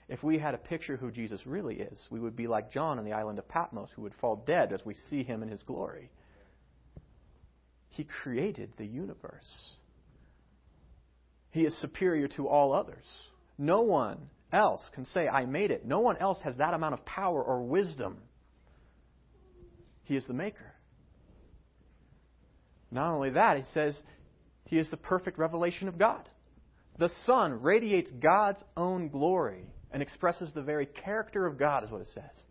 If 0.07 0.21
we 0.21 0.37
had 0.37 0.53
a 0.53 0.59
picture 0.59 0.97
who 0.97 1.11
Jesus 1.11 1.47
really 1.47 1.75
is, 1.75 2.07
we 2.11 2.19
would 2.19 2.35
be 2.35 2.47
like 2.47 2.71
John 2.71 2.99
on 2.99 3.05
the 3.05 3.13
island 3.13 3.39
of 3.39 3.47
Patmos, 3.47 3.89
who 3.95 4.03
would 4.03 4.13
fall 4.15 4.35
dead 4.35 4.71
as 4.71 4.85
we 4.85 4.93
see 5.09 5.23
him 5.23 5.41
in 5.41 5.49
his 5.49 5.63
glory. 5.63 6.11
He 7.89 8.03
created 8.03 8.73
the 8.77 8.85
universe. 8.85 9.75
He 11.51 11.61
is 11.61 11.79
superior 11.79 12.27
to 12.29 12.47
all 12.47 12.73
others. 12.73 13.05
No 13.57 13.81
one 13.81 14.29
else 14.51 14.91
can 14.93 15.05
say, 15.05 15.27
I 15.27 15.45
made 15.45 15.71
it. 15.71 15.85
No 15.85 16.01
one 16.01 16.17
else 16.17 16.39
has 16.43 16.57
that 16.57 16.73
amount 16.73 16.93
of 16.93 17.05
power 17.05 17.41
or 17.41 17.63
wisdom 17.63 18.17
he 20.05 20.15
is 20.15 20.25
the 20.27 20.33
maker. 20.33 20.73
Not 22.91 23.13
only 23.13 23.31
that, 23.31 23.57
he 23.57 23.63
says 23.73 24.01
he 24.65 24.77
is 24.77 24.89
the 24.89 24.97
perfect 24.97 25.37
revelation 25.37 25.87
of 25.87 25.97
God. 25.97 26.29
The 26.97 27.09
Son 27.25 27.61
radiates 27.61 28.09
God's 28.11 28.63
own 28.77 29.09
glory 29.09 29.65
and 29.91 30.01
expresses 30.01 30.53
the 30.53 30.61
very 30.61 30.85
character 30.85 31.45
of 31.45 31.57
God, 31.57 31.83
is 31.83 31.91
what 31.91 32.01
it 32.01 32.07
says. 32.13 32.43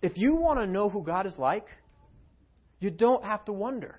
If 0.00 0.16
you 0.16 0.36
want 0.36 0.60
to 0.60 0.66
know 0.66 0.88
who 0.88 1.02
God 1.02 1.26
is 1.26 1.36
like, 1.36 1.66
you 2.80 2.90
don't 2.90 3.24
have 3.24 3.44
to 3.46 3.52
wonder. 3.52 3.98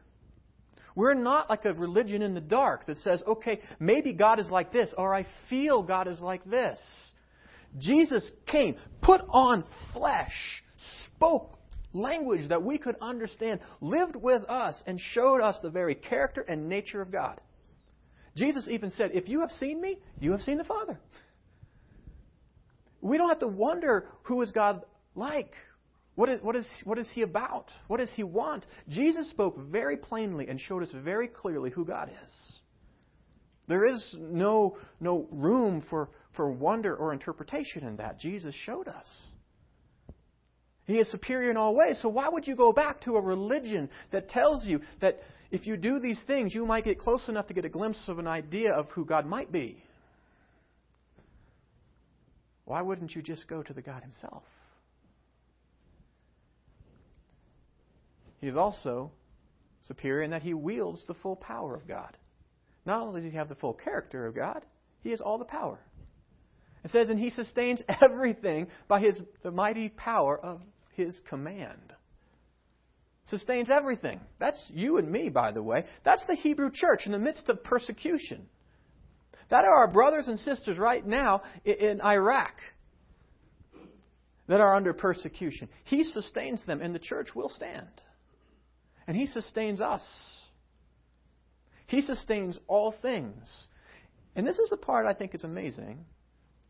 We're 0.95 1.13
not 1.13 1.49
like 1.49 1.65
a 1.65 1.73
religion 1.73 2.21
in 2.21 2.33
the 2.33 2.41
dark 2.41 2.87
that 2.87 2.97
says, 2.97 3.21
okay, 3.27 3.59
maybe 3.79 4.13
God 4.13 4.39
is 4.39 4.49
like 4.49 4.71
this, 4.71 4.93
or 4.97 5.13
I 5.13 5.27
feel 5.49 5.83
God 5.83 6.07
is 6.07 6.21
like 6.21 6.43
this. 6.45 6.79
Jesus 7.77 8.31
came, 8.47 8.77
put 9.01 9.21
on 9.29 9.63
flesh, 9.93 10.63
spoke 11.05 11.56
language 11.97 12.49
that 12.49 12.63
we 12.63 12.77
could 12.77 12.95
understand, 13.01 13.59
lived 13.81 14.15
with 14.15 14.43
us, 14.43 14.81
and 14.85 14.99
showed 14.99 15.41
us 15.41 15.57
the 15.61 15.69
very 15.69 15.95
character 15.95 16.41
and 16.41 16.69
nature 16.69 17.01
of 17.01 17.11
God. 17.11 17.39
Jesus 18.35 18.67
even 18.69 18.91
said, 18.91 19.11
If 19.13 19.27
you 19.27 19.41
have 19.41 19.51
seen 19.51 19.81
me, 19.81 19.97
you 20.19 20.31
have 20.31 20.41
seen 20.41 20.57
the 20.57 20.63
Father. 20.63 20.99
We 23.01 23.17
don't 23.17 23.29
have 23.29 23.39
to 23.39 23.47
wonder 23.47 24.07
who 24.23 24.41
is 24.41 24.51
God 24.51 24.83
like. 25.15 25.53
What 26.15 26.29
is, 26.29 26.41
what, 26.41 26.55
is, 26.55 26.67
what 26.83 26.97
is 26.97 27.09
he 27.13 27.21
about? 27.21 27.69
What 27.87 27.99
does 27.99 28.11
he 28.15 28.23
want? 28.23 28.65
Jesus 28.89 29.29
spoke 29.29 29.57
very 29.57 29.97
plainly 29.97 30.47
and 30.47 30.59
showed 30.59 30.81
us 30.81 30.89
very 30.91 31.27
clearly 31.27 31.69
who 31.69 31.85
God 31.85 32.09
is. 32.23 32.53
There 33.67 33.85
is 33.85 34.15
no, 34.17 34.77
no 34.99 35.27
room 35.31 35.83
for, 35.89 36.09
for 36.35 36.49
wonder 36.49 36.95
or 36.95 37.13
interpretation 37.13 37.85
in 37.85 37.97
that. 37.97 38.19
Jesus 38.19 38.55
showed 38.55 38.87
us. 38.87 39.27
He 40.87 40.99
is 40.99 41.11
superior 41.11 41.51
in 41.51 41.57
all 41.57 41.75
ways. 41.75 41.99
So 42.01 42.07
why 42.07 42.29
would 42.29 42.47
you 42.47 42.55
go 42.55 42.71
back 42.71 43.01
to 43.01 43.17
a 43.17 43.21
religion 43.21 43.89
that 44.11 44.29
tells 44.29 44.65
you 44.65 44.79
that 45.01 45.19
if 45.51 45.67
you 45.67 45.75
do 45.75 45.99
these 45.99 46.21
things, 46.25 46.55
you 46.55 46.65
might 46.65 46.85
get 46.85 46.97
close 46.97 47.27
enough 47.27 47.47
to 47.47 47.53
get 47.53 47.65
a 47.65 47.69
glimpse 47.69 48.01
of 48.07 48.19
an 48.19 48.27
idea 48.27 48.71
of 48.73 48.87
who 48.91 49.03
God 49.03 49.25
might 49.25 49.51
be? 49.51 49.83
Why 52.63 52.81
wouldn't 52.81 53.15
you 53.15 53.21
just 53.21 53.47
go 53.49 53.61
to 53.61 53.73
the 53.73 53.81
God 53.81 54.01
Himself? 54.01 54.43
He 58.39 58.47
is 58.47 58.55
also 58.55 59.11
superior 59.87 60.23
in 60.23 60.31
that 60.31 60.41
He 60.41 60.53
wields 60.53 61.05
the 61.05 61.15
full 61.15 61.35
power 61.35 61.75
of 61.75 61.85
God. 61.85 62.15
Not 62.85 63.01
only 63.01 63.21
does 63.21 63.31
He 63.31 63.37
have 63.37 63.49
the 63.49 63.55
full 63.55 63.73
character 63.73 64.25
of 64.25 64.35
God, 64.35 64.65
He 65.01 65.09
has 65.09 65.19
all 65.19 65.37
the 65.37 65.45
power. 65.45 65.79
It 66.85 66.91
says, 66.91 67.09
and 67.09 67.19
He 67.19 67.29
sustains 67.29 67.81
everything 68.01 68.67
by 68.87 69.01
His 69.01 69.19
the 69.43 69.51
mighty 69.51 69.89
power 69.89 70.37
of 70.37 70.61
his 70.97 71.21
command. 71.29 71.93
Sustains 73.25 73.69
everything. 73.69 74.19
That's 74.39 74.59
you 74.73 74.97
and 74.97 75.09
me, 75.09 75.29
by 75.29 75.51
the 75.51 75.63
way. 75.63 75.85
That's 76.03 76.25
the 76.25 76.35
Hebrew 76.35 76.71
church 76.73 77.03
in 77.05 77.11
the 77.11 77.19
midst 77.19 77.47
of 77.49 77.63
persecution. 77.63 78.47
That 79.49 79.63
are 79.63 79.77
our 79.77 79.87
brothers 79.87 80.27
and 80.27 80.39
sisters 80.39 80.77
right 80.77 81.05
now 81.05 81.43
in 81.63 82.01
Iraq 82.01 82.53
that 84.47 84.59
are 84.61 84.75
under 84.75 84.93
persecution. 84.93 85.69
He 85.83 86.03
sustains 86.03 86.65
them, 86.65 86.81
and 86.81 86.95
the 86.95 86.99
church 86.99 87.29
will 87.35 87.49
stand. 87.49 87.87
And 89.07 89.15
He 89.15 89.25
sustains 89.25 89.81
us. 89.81 90.03
He 91.85 92.01
sustains 92.01 92.57
all 92.67 92.93
things. 93.01 93.67
And 94.35 94.45
this 94.47 94.57
is 94.57 94.69
the 94.69 94.77
part 94.77 95.05
I 95.05 95.13
think 95.13 95.35
is 95.35 95.43
amazing. 95.43 96.05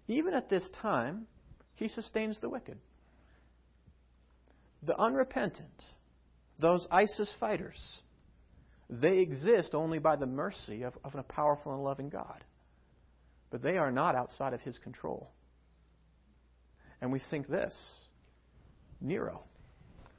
Even 0.08 0.34
at 0.34 0.50
this 0.50 0.68
time, 0.82 1.28
He 1.76 1.88
sustains 1.88 2.40
the 2.40 2.50
wicked 2.50 2.78
the 4.84 4.98
unrepentant, 4.98 5.84
those 6.60 6.88
ISIS 6.92 7.34
fighters, 7.40 8.00
they 8.90 9.20
exist 9.20 9.76
only 9.76 10.00
by 10.00 10.16
the 10.16 10.26
mercy 10.26 10.84
of, 10.84 10.94
of 11.04 11.16
a 11.16 11.24
powerful 11.24 11.74
and 11.74 11.84
loving 11.84 12.10
God. 12.10 12.44
But 13.50 13.62
they 13.62 13.78
are 13.78 13.92
not 13.92 14.16
outside 14.16 14.54
of 14.54 14.62
his 14.62 14.78
control. 14.78 15.30
And 17.02 17.12
we 17.12 17.22
think 17.30 17.48
this 17.48 17.76
Nero 19.00 19.44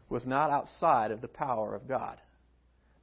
was 0.09 0.27
not 0.27 0.51
outside 0.51 1.11
of 1.11 1.21
the 1.21 1.29
power 1.29 1.75
of 1.75 1.88
God. 1.88 2.21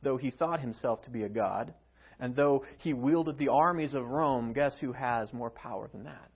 Though 0.02 0.18
he 0.18 0.32
thought 0.32 0.60
himself 0.60 1.02
to 1.04 1.10
be 1.10 1.24
a 1.24 1.30
God, 1.30 1.74
and 2.20 2.36
though 2.36 2.64
he 2.78 2.94
wielded 2.94 3.38
the 3.38 3.50
armies 3.50 3.94
of 3.94 4.06
Rome, 4.06 4.54
guess 4.54 4.78
who 4.80 4.94
has 4.94 5.34
more 5.34 5.50
power 5.50 5.90
than 5.92 6.04
that? 6.04 6.30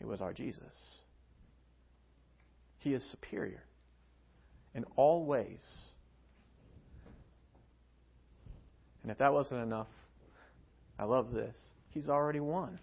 It 0.00 0.06
was 0.06 0.20
our 0.20 0.32
Jesus. 0.32 0.62
He 2.78 2.94
is 2.94 3.04
superior 3.10 3.62
in 4.74 4.84
all 4.96 5.24
ways. 5.24 5.62
And 9.02 9.10
if 9.10 9.18
that 9.18 9.32
wasn't 9.32 9.62
enough, 9.62 9.88
I 10.98 11.04
love 11.04 11.32
this. 11.32 11.56
He's 11.90 12.08
already 12.08 12.40
won. 12.40 12.78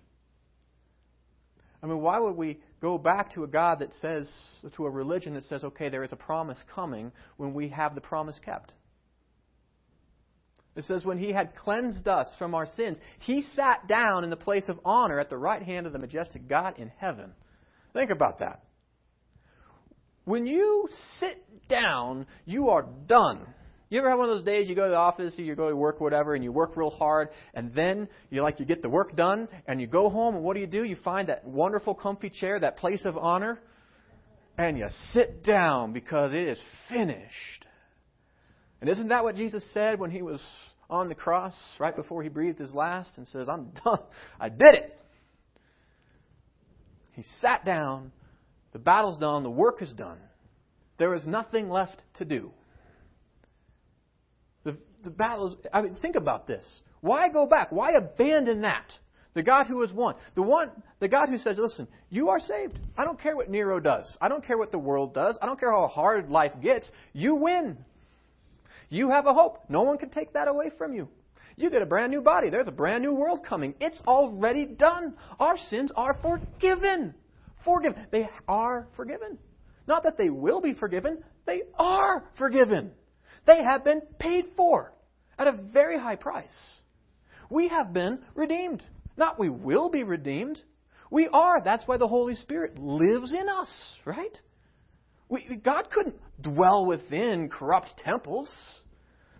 I 1.84 1.88
mean, 1.88 2.02
why 2.02 2.19
would 2.19 2.36
we 2.36 2.60
go 2.82 2.98
back 2.98 3.34
to 3.34 3.43
a 3.43 3.48
God 3.48 3.80
that 3.80 3.93
says, 3.95 4.32
to 4.76 4.86
a 4.86 4.89
religion 4.89 5.36
that 5.36 5.43
says, 5.43 5.63
okay, 5.63 5.89
there 5.89 6.04
is 6.04 6.12
a 6.12 6.15
promise 6.17 6.58
coming 6.74 7.12
when 7.38 7.54
we 7.54 7.69
have 7.69 7.93
the 7.93 8.02
promise 8.02 8.39
kept? 8.43 8.74
It 10.76 10.84
says, 10.86 11.06
when 11.06 11.19
he 11.19 11.32
had 11.32 11.56
cleansed 11.56 12.08
us 12.08 12.28
from 12.38 12.56
our 12.56 12.65
sins, 12.65 12.98
he 13.19 13.43
sat 13.54 13.88
down 13.88 14.24
in 14.24 14.30
the 14.30 14.36
place 14.36 14.67
of 14.67 14.80
honor 14.84 15.19
at 15.19 15.30
the 15.30 15.38
right 15.38 15.62
hand 15.62 15.86
of 15.86 15.93
the 15.93 16.00
majestic 16.00 16.48
God 16.48 16.80
in 16.80 16.91
heaven. 16.98 17.32
Think 17.93 18.10
about 18.10 18.39
that. 18.39 18.63
When 20.26 20.46
you 20.46 20.90
sit 21.20 21.44
down, 21.70 22.26
you 22.46 22.70
are 22.70 22.86
done. 23.08 23.46
You 23.90 24.00
ever 24.00 24.10
have 24.10 24.18
one 24.18 24.30
of 24.30 24.36
those 24.36 24.46
days 24.46 24.68
you 24.68 24.76
go 24.76 24.86
to 24.86 24.90
the 24.90 24.98
office, 24.98 25.36
you 25.38 25.56
go 25.56 25.70
to 25.70 25.76
work, 25.76 26.02
whatever, 26.02 26.34
and 26.34 26.44
you 26.44 26.52
work 26.52 26.76
real 26.76 26.90
hard, 26.90 27.30
and 27.54 27.74
then 27.74 28.10
you 28.32 28.42
like 28.42 28.60
you 28.60 28.66
get 28.66 28.82
the 28.82 28.90
work 28.90 29.16
done, 29.16 29.48
and 29.68 29.80
you 29.80 29.86
go 29.86 30.10
home, 30.10 30.36
and 30.36 30.44
what 30.44 30.56
do 30.56 30.60
you 30.60 30.68
do? 30.68 30.84
You 30.84 30.96
find 31.04 31.30
that 31.30 31.46
wonderful, 31.46 31.94
comfy 31.94 32.32
chair, 32.32 32.60
that 32.60 32.78
place 32.78 33.06
of 33.06 33.16
honor, 33.16 33.60
and 34.58 34.78
you 34.78 34.88
sit 35.12 35.44
down 35.44 35.94
because 35.94 36.34
it 36.34 36.48
is 36.48 36.60
finished. 36.90 37.66
And 38.82 38.90
isn't 38.90 39.10
that 39.10 39.24
what 39.24 39.36
Jesus 39.36 39.64
said 39.74 40.00
when 40.00 40.10
he 40.10 40.24
was 40.24 40.42
on 40.90 41.08
the 41.08 41.16
cross, 41.16 41.56
right 41.80 41.96
before 41.96 42.24
he 42.24 42.30
breathed 42.30 42.60
his 42.60 42.74
last, 42.74 43.18
and 43.18 43.28
says, 43.28 43.48
"I'm 43.48 43.72
done. 43.84 44.00
I 44.40 44.50
did 44.50 44.74
it." 44.74 45.00
He 47.14 47.24
sat 47.40 47.64
down 47.64 48.12
the 48.76 48.80
battle's 48.80 49.18
done, 49.18 49.44
the 49.44 49.50
work 49.50 49.82
is 49.82 49.94
done. 49.94 50.18
There 50.98 51.14
is 51.14 51.26
nothing 51.26 51.70
left 51.70 52.02
to 52.16 52.26
do. 52.26 52.52
The, 54.66 54.76
the 55.02 55.12
battle 55.12 55.48
is, 55.48 55.56
I 55.72 55.82
mean, 55.82 55.96
think 55.96 56.18
about 56.18 56.46
this. 56.46 56.82
Why 57.00 57.30
go 57.30 57.46
back? 57.46 57.72
Why 57.72 57.94
abandon 57.94 58.64
that? 58.64 58.92
The 59.34 59.44
God 59.44 59.68
who 59.68 59.80
has 59.80 59.94
won. 59.94 60.16
The 60.34 60.42
one, 60.42 60.72
the 61.00 61.08
God 61.08 61.30
who 61.30 61.38
says, 61.38 61.58
listen, 61.58 61.88
you 62.10 62.28
are 62.28 62.40
saved. 62.42 62.78
I 62.98 63.06
don't 63.06 63.18
care 63.18 63.38
what 63.38 63.50
Nero 63.50 63.80
does. 63.80 64.18
I 64.20 64.28
don't 64.28 64.46
care 64.46 64.58
what 64.58 64.74
the 64.74 64.78
world 64.78 65.14
does. 65.14 65.38
I 65.42 65.46
don't 65.46 65.58
care 65.58 65.72
how 65.72 65.88
hard 65.88 66.30
life 66.30 66.52
gets. 66.62 66.92
You 67.14 67.36
win. 67.36 67.78
You 68.90 69.10
have 69.10 69.26
a 69.26 69.34
hope. 69.34 69.70
No 69.70 69.84
one 69.84 69.98
can 69.98 70.10
take 70.10 70.34
that 70.34 70.50
away 70.50 70.70
from 70.78 70.94
you. 70.94 71.08
You 71.56 71.70
get 71.70 71.82
a 71.82 71.86
brand 71.86 72.12
new 72.12 72.20
body. 72.20 72.50
There's 72.50 72.68
a 72.68 72.72
brand 72.72 73.04
new 73.04 73.14
world 73.14 73.46
coming. 73.48 73.74
It's 73.80 74.02
already 74.06 74.66
done. 74.66 75.14
Our 75.40 75.58
sins 75.58 75.94
are 75.96 76.18
forgiven. 76.22 77.14
Forgiven. 77.65 78.08
They 78.12 78.30
are 78.47 78.88
forgiven. 78.95 79.38
Not 79.88 80.04
that 80.04 80.17
they 80.17 80.30
will 80.30 80.62
be 80.62 80.73
forgiven, 80.73 81.23
they 81.45 81.63
are 81.75 82.23
forgiven. 82.38 82.91
They 83.45 83.63
have 83.63 83.84
been 83.84 84.01
paid 84.19 84.45
for 84.56 84.93
at 85.38 85.47
a 85.47 85.60
very 85.73 85.99
high 85.99 86.15
price. 86.15 86.80
We 87.49 87.67
have 87.67 87.93
been 87.93 88.19
redeemed. 88.34 88.84
Not 89.17 89.39
we 89.39 89.49
will 89.49 89.89
be 89.89 90.04
redeemed. 90.04 90.60
We 91.12 91.28
are. 91.32 91.62
That's 91.63 91.88
why 91.88 91.97
the 91.97 92.08
Holy 92.08 92.36
Spirit 92.36 92.80
lives 92.80 93.34
in 93.34 93.47
us, 93.49 93.69
right? 94.06 94.38
We, 95.30 95.60
God 95.63 95.89
couldn't 95.91 96.19
dwell 96.41 96.86
within 96.86 97.49
corrupt 97.49 97.93
temples, 98.04 98.49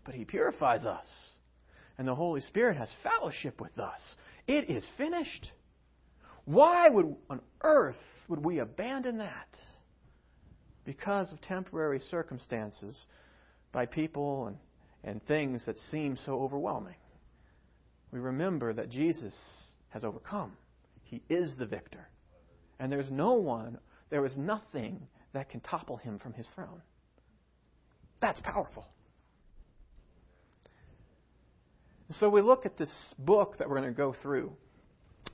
but 0.04 0.14
He 0.14 0.26
purifies 0.26 0.86
us. 0.86 1.06
And 1.98 2.08
the 2.08 2.16
Holy 2.16 2.42
Spirit 2.42 2.78
has 2.78 2.90
fellowship 3.02 3.60
with 3.60 3.78
us. 3.80 4.02
It 4.48 4.70
is 4.70 4.86
finished. 4.98 5.52
Why 6.46 6.90
would 6.90 7.16
on 7.30 7.42
earth 7.62 7.96
would 8.30 8.44
we 8.44 8.60
abandon 8.60 9.18
that? 9.20 9.58
Because 10.84 11.32
of 11.32 11.42
temporary 11.42 12.00
circumstances 12.00 13.06
by 13.72 13.86
people 13.86 14.48
and, 14.48 14.58
and 15.04 15.26
things 15.26 15.66
that 15.66 15.78
seem 15.92 16.18
so 16.26 16.42
overwhelming. 16.42 16.96
We 18.12 18.20
remember 18.20 18.74
that 18.74 18.90
Jesus 18.90 19.36
has 19.90 20.04
overcome. 20.04 20.54
He 21.04 21.22
is 21.30 21.56
the 21.58 21.66
victor. 21.66 22.08
And 22.80 22.92
there's 22.92 23.12
no 23.12 23.34
one, 23.34 23.78
there 24.10 24.26
is 24.26 24.38
nothing 24.38 25.08
that 25.34 25.50
can 25.50 25.60
topple 25.60 25.98
him 25.98 26.20
from 26.20 26.34
his 26.34 26.48
throne. 26.56 26.82
That's 28.22 28.40
powerful. 28.42 28.86
So 32.12 32.30
we 32.30 32.42
look 32.42 32.66
at 32.66 32.78
this 32.78 32.92
book 33.18 33.58
that 33.58 33.68
we're 33.68 33.80
going 33.80 33.92
to 33.92 33.98
go 33.98 34.16
through, 34.22 34.52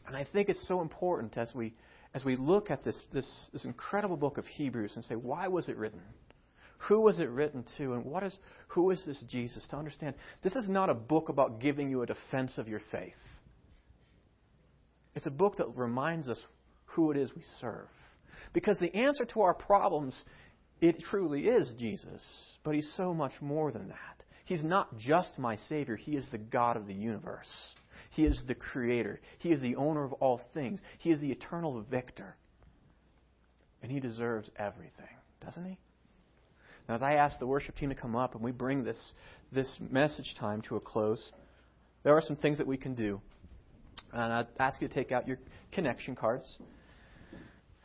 and 0.07 0.15
I 0.15 0.25
think 0.31 0.49
it's 0.49 0.67
so 0.67 0.81
important 0.81 1.37
as 1.37 1.53
we 1.53 1.73
as 2.13 2.25
we 2.25 2.35
look 2.35 2.69
at 2.69 2.83
this, 2.83 3.01
this, 3.13 3.49
this 3.53 3.65
incredible 3.65 4.17
book 4.17 4.37
of 4.37 4.45
Hebrews 4.45 4.93
and 4.95 5.03
say, 5.03 5.15
why 5.15 5.47
was 5.47 5.69
it 5.69 5.77
written? 5.77 6.01
Who 6.87 7.01
was 7.01 7.19
it 7.19 7.29
written 7.29 7.63
to? 7.77 7.93
And 7.93 8.05
what 8.05 8.23
is, 8.23 8.37
who 8.69 8.89
is 8.91 9.05
this 9.05 9.23
Jesus? 9.29 9.65
To 9.69 9.77
understand, 9.77 10.15
this 10.41 10.55
is 10.55 10.67
not 10.67 10.89
a 10.89 10.95
book 10.95 11.29
about 11.29 11.59
giving 11.59 11.89
you 11.89 12.01
a 12.01 12.07
defense 12.07 12.57
of 12.57 12.67
your 12.67 12.81
faith. 12.91 13.13
It's 15.15 15.27
a 15.27 15.31
book 15.31 15.57
that 15.57 15.67
reminds 15.75 16.27
us 16.27 16.39
who 16.85 17.11
it 17.11 17.17
is 17.17 17.31
we 17.35 17.43
serve. 17.59 17.87
Because 18.53 18.79
the 18.79 18.93
answer 18.95 19.25
to 19.25 19.41
our 19.41 19.53
problems, 19.53 20.19
it 20.81 20.97
truly 21.09 21.47
is 21.47 21.73
Jesus. 21.77 22.23
But 22.63 22.75
he's 22.75 22.91
so 22.97 23.13
much 23.13 23.33
more 23.41 23.71
than 23.71 23.89
that. 23.89 24.23
He's 24.45 24.63
not 24.63 24.97
just 24.97 25.37
my 25.37 25.55
Savior, 25.55 25.95
He 25.95 26.17
is 26.17 26.27
the 26.31 26.37
God 26.37 26.75
of 26.75 26.87
the 26.87 26.93
universe. 26.93 27.47
He 28.11 28.25
is 28.25 28.43
the 28.47 28.55
Creator. 28.55 29.19
He 29.39 29.51
is 29.51 29.61
the 29.61 29.75
owner 29.75 30.03
of 30.03 30.13
all 30.13 30.41
things. 30.53 30.81
He 30.99 31.11
is 31.11 31.19
the 31.19 31.31
eternal 31.31 31.81
victor. 31.89 32.35
And 33.81 33.91
He 33.91 33.99
deserves 33.99 34.51
everything, 34.57 35.15
doesn't 35.43 35.65
He? 35.65 35.77
Now, 36.87 36.95
as 36.95 37.01
I 37.01 37.13
ask 37.13 37.39
the 37.39 37.47
worship 37.47 37.75
team 37.75 37.89
to 37.89 37.95
come 37.95 38.15
up 38.15 38.35
and 38.35 38.43
we 38.43 38.51
bring 38.51 38.83
this, 38.83 39.13
this 39.51 39.77
message 39.89 40.35
time 40.39 40.61
to 40.63 40.75
a 40.75 40.79
close, 40.79 41.31
there 42.03 42.13
are 42.13 42.21
some 42.21 42.35
things 42.35 42.57
that 42.57 42.67
we 42.67 42.77
can 42.77 42.95
do. 42.95 43.21
And 44.11 44.33
I'd 44.33 44.47
ask 44.59 44.81
you 44.81 44.87
to 44.87 44.93
take 44.93 45.11
out 45.11 45.27
your 45.27 45.37
connection 45.71 46.15
cards. 46.15 46.57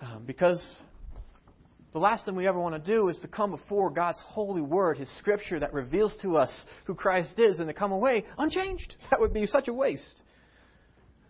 Um, 0.00 0.24
because 0.26 0.62
the 1.96 2.00
last 2.00 2.26
thing 2.26 2.36
we 2.36 2.46
ever 2.46 2.60
want 2.60 2.74
to 2.74 2.92
do 2.92 3.08
is 3.08 3.18
to 3.20 3.28
come 3.28 3.52
before 3.52 3.88
God's 3.88 4.20
holy 4.22 4.60
word, 4.60 4.98
His 4.98 5.08
scripture 5.16 5.58
that 5.60 5.72
reveals 5.72 6.14
to 6.20 6.36
us 6.36 6.66
who 6.84 6.94
Christ 6.94 7.38
is, 7.38 7.58
and 7.58 7.68
to 7.68 7.72
come 7.72 7.90
away 7.90 8.26
unchanged. 8.36 8.96
That 9.10 9.18
would 9.18 9.32
be 9.32 9.46
such 9.46 9.68
a 9.68 9.72
waste. 9.72 10.20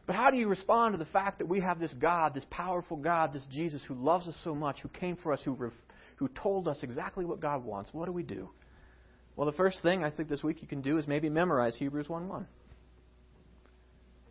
But 0.09 0.16
how 0.16 0.33
do 0.33 0.37
you 0.37 0.48
respond 0.48 0.94
to 0.94 0.98
the 0.98 1.05
fact 1.05 1.38
that 1.38 1.46
we 1.46 1.61
have 1.61 1.79
this 1.79 1.94
God, 1.94 2.35
this 2.35 2.44
powerful 2.50 2.96
God, 2.96 3.33
this 3.33 3.46
Jesus 3.48 3.85
who 3.87 3.94
loves 3.94 4.26
us 4.26 4.37
so 4.42 4.57
much, 4.57 4.81
who 4.81 4.88
came 4.88 5.14
for 5.14 5.33
us, 5.33 5.40
who, 5.44 5.57
who 6.16 6.26
told 6.26 6.66
us 6.66 6.81
exactly 6.83 7.24
what 7.24 7.38
God 7.38 7.64
wants? 7.64 7.90
What 7.92 8.07
do 8.07 8.12
we 8.12 8.24
do? 8.24 8.50
Well, 9.37 9.46
the 9.46 9.57
first 9.57 9.85
thing 9.85 10.02
I 10.02 10.11
think 10.11 10.29
this 10.29 10.42
week 10.42 10.62
you 10.62 10.66
can 10.66 10.83
do 10.83 10.98
is 10.98 11.07
maybe 11.07 11.29
memorize 11.29 11.76
Hebrews 11.76 12.09
1 12.09 12.26
1. 12.26 12.46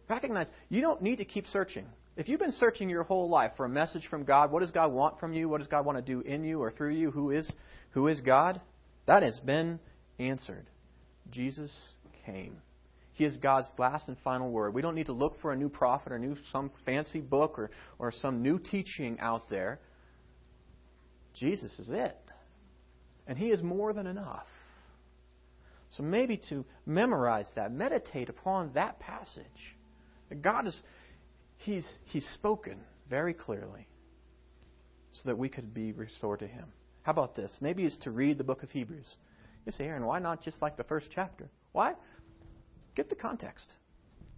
Recognize 0.10 0.50
you 0.68 0.82
don't 0.82 1.02
need 1.02 1.20
to 1.20 1.26
keep 1.26 1.48
searching. 1.48 1.86
If 2.18 2.30
you've 2.30 2.40
been 2.40 2.54
searching 2.54 2.90
your 2.90 3.04
whole 3.04 3.30
life 3.30 3.52
for 3.58 3.66
a 3.66 3.70
message 3.70 4.08
from 4.08 4.24
God, 4.24 4.52
what 4.52 4.62
does 4.62 4.72
God 4.72 4.92
want 4.92 5.20
from 5.20 5.34
you? 5.34 5.50
What 5.50 5.58
does 5.58 5.68
God 5.68 5.86
want 5.86 5.98
to 5.98 6.02
do 6.02 6.22
in 6.22 6.46
you 6.46 6.62
or 6.62 6.72
through 6.72 6.94
you? 6.94 7.12
Who 7.12 7.32
is 7.32 7.52
who 7.92 8.08
is 8.08 8.22
God? 8.22 8.62
That 9.06 9.22
has 9.22 9.40
been 9.42 9.80
answered. 10.18 10.66
Jesus 11.30 11.72
came. 12.26 12.62
He 13.14 13.26
is 13.26 13.38
God's 13.38 13.68
last 13.78 14.08
and 14.08 14.18
final 14.24 14.50
word. 14.50 14.74
We 14.74 14.82
don't 14.82 14.96
need 14.96 15.06
to 15.06 15.14
look 15.14 15.40
for 15.42 15.52
a 15.52 15.56
new 15.56 15.70
prophet 15.70 16.12
or 16.12 16.20
new 16.20 16.36
some 16.52 16.72
fancy 16.86 17.22
book 17.22 17.58
or, 17.58 17.72
or 17.98 18.12
some 18.12 18.42
new 18.42 18.60
teaching 18.60 19.18
out 19.20 19.50
there. 19.50 19.80
Jesus 21.34 21.78
is 21.80 21.90
it. 21.90 22.18
And 23.28 23.38
he 23.38 23.48
is 23.48 23.64
more 23.64 23.94
than 23.94 24.06
enough. 24.06 24.48
So 25.92 26.04
maybe 26.04 26.40
to 26.50 26.66
memorize 26.86 27.50
that, 27.56 27.72
meditate 27.72 28.28
upon 28.28 28.74
that 28.74 29.00
passage. 29.00 29.46
God 30.42 30.68
is 30.68 30.82
He's, 31.58 31.88
he's 32.06 32.28
spoken 32.34 32.80
very 33.10 33.34
clearly 33.34 33.88
so 35.14 35.30
that 35.30 35.38
we 35.38 35.50
could 35.50 35.74
be 35.74 35.92
restored 35.94 36.40
to 36.40 36.48
Him. 36.48 36.66
How 37.04 37.12
about 37.12 37.36
this? 37.36 37.58
Maybe 37.62 37.84
it's 37.84 37.98
to 38.00 38.12
read 38.12 38.38
the 38.38 38.44
book 38.44 38.64
of 38.64 38.72
Hebrews. 38.72 39.16
You 39.66 39.72
say, 39.72 39.86
Aaron, 39.86 40.06
why 40.06 40.20
not 40.20 40.42
just 40.42 40.62
like 40.62 40.78
the 40.78 40.84
first 40.84 41.08
chapter? 41.14 41.50
Why? 41.72 41.94
Get 42.96 43.10
the 43.10 43.16
context. 43.16 43.72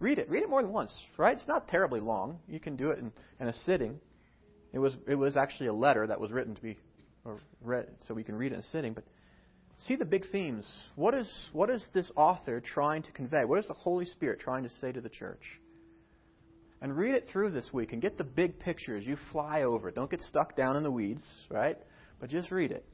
Read 0.00 0.18
it. 0.18 0.30
Read 0.30 0.42
it 0.42 0.48
more 0.48 0.62
than 0.62 0.72
once, 0.72 0.96
right? 1.16 1.36
It's 1.36 1.48
not 1.48 1.68
terribly 1.68 2.00
long. 2.00 2.38
You 2.48 2.60
can 2.60 2.76
do 2.76 2.90
it 2.90 2.98
in, 2.98 3.12
in 3.40 3.48
a 3.48 3.52
sitting. 3.52 3.98
It 4.72 4.78
was, 4.78 4.94
it 5.06 5.14
was 5.14 5.36
actually 5.36 5.68
a 5.68 5.72
letter 5.72 6.06
that 6.06 6.20
was 6.20 6.30
written 6.30 6.54
to 6.54 6.62
be 6.62 6.78
or 7.24 7.38
read 7.62 7.88
so 8.06 8.14
we 8.14 8.24
can 8.24 8.36
read 8.36 8.52
it 8.52 8.54
in 8.56 8.60
a 8.60 8.64
sitting. 8.64 8.92
But 8.92 9.04
see 9.78 9.96
the 9.96 10.04
big 10.04 10.24
themes. 10.30 10.66
What 10.94 11.14
is, 11.14 11.30
what 11.52 11.70
is 11.70 11.86
this 11.92 12.10
author 12.16 12.60
trying 12.60 13.02
to 13.04 13.12
convey? 13.12 13.44
What 13.44 13.58
is 13.58 13.68
the 13.68 13.74
Holy 13.74 14.04
Spirit 14.04 14.40
trying 14.40 14.64
to 14.64 14.70
say 14.70 14.92
to 14.92 15.00
the 15.00 15.08
church? 15.08 15.60
And 16.80 16.96
read 16.96 17.14
it 17.14 17.26
through 17.32 17.50
this 17.50 17.70
week 17.72 17.92
and 17.92 18.00
get 18.00 18.18
the 18.18 18.24
big 18.24 18.58
picture 18.58 18.96
as 18.96 19.04
you 19.04 19.16
fly 19.32 19.62
over 19.62 19.88
it. 19.88 19.94
Don't 19.94 20.10
get 20.10 20.20
stuck 20.22 20.56
down 20.56 20.76
in 20.76 20.82
the 20.82 20.90
weeds, 20.90 21.24
right? 21.50 21.76
But 22.20 22.30
just 22.30 22.50
read 22.50 22.70
it 22.70 22.84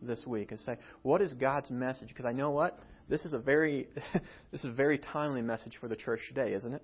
this 0.00 0.24
week 0.26 0.50
and 0.50 0.60
say, 0.60 0.78
what 1.02 1.20
is 1.20 1.32
God's 1.34 1.70
message? 1.70 2.08
Because 2.08 2.24
I 2.24 2.32
know 2.32 2.50
what? 2.50 2.78
This 3.08 3.24
is 3.24 3.32
a 3.32 3.38
very 3.38 3.88
this 4.50 4.60
is 4.60 4.66
a 4.66 4.72
very 4.72 4.98
timely 4.98 5.42
message 5.42 5.76
for 5.80 5.88
the 5.88 5.96
church 5.96 6.20
today, 6.28 6.54
isn't 6.54 6.72
it? 6.72 6.82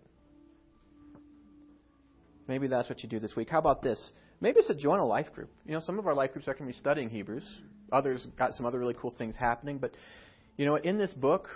Maybe 2.46 2.66
that's 2.66 2.88
what 2.88 3.02
you 3.02 3.08
do 3.08 3.18
this 3.18 3.36
week. 3.36 3.50
How 3.50 3.58
about 3.58 3.82
this? 3.82 4.12
Maybe 4.40 4.58
it's 4.58 4.68
to 4.68 4.74
join 4.74 5.00
a 5.00 5.06
life 5.06 5.32
group. 5.34 5.50
You 5.66 5.72
know, 5.72 5.80
some 5.80 5.98
of 5.98 6.06
our 6.06 6.14
life 6.14 6.32
groups 6.32 6.48
are 6.48 6.54
going 6.54 6.66
to 6.66 6.72
be 6.72 6.78
studying 6.78 7.10
Hebrews. 7.10 7.44
Others 7.92 8.26
got 8.38 8.54
some 8.54 8.66
other 8.66 8.78
really 8.78 8.94
cool 8.94 9.10
things 9.10 9.36
happening. 9.36 9.78
But, 9.78 9.92
you 10.56 10.64
know, 10.64 10.76
in 10.76 10.96
this 10.96 11.12
book, 11.12 11.48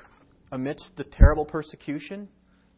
amidst 0.50 0.92
the 0.96 1.04
terrible 1.04 1.46
persecution, 1.46 2.28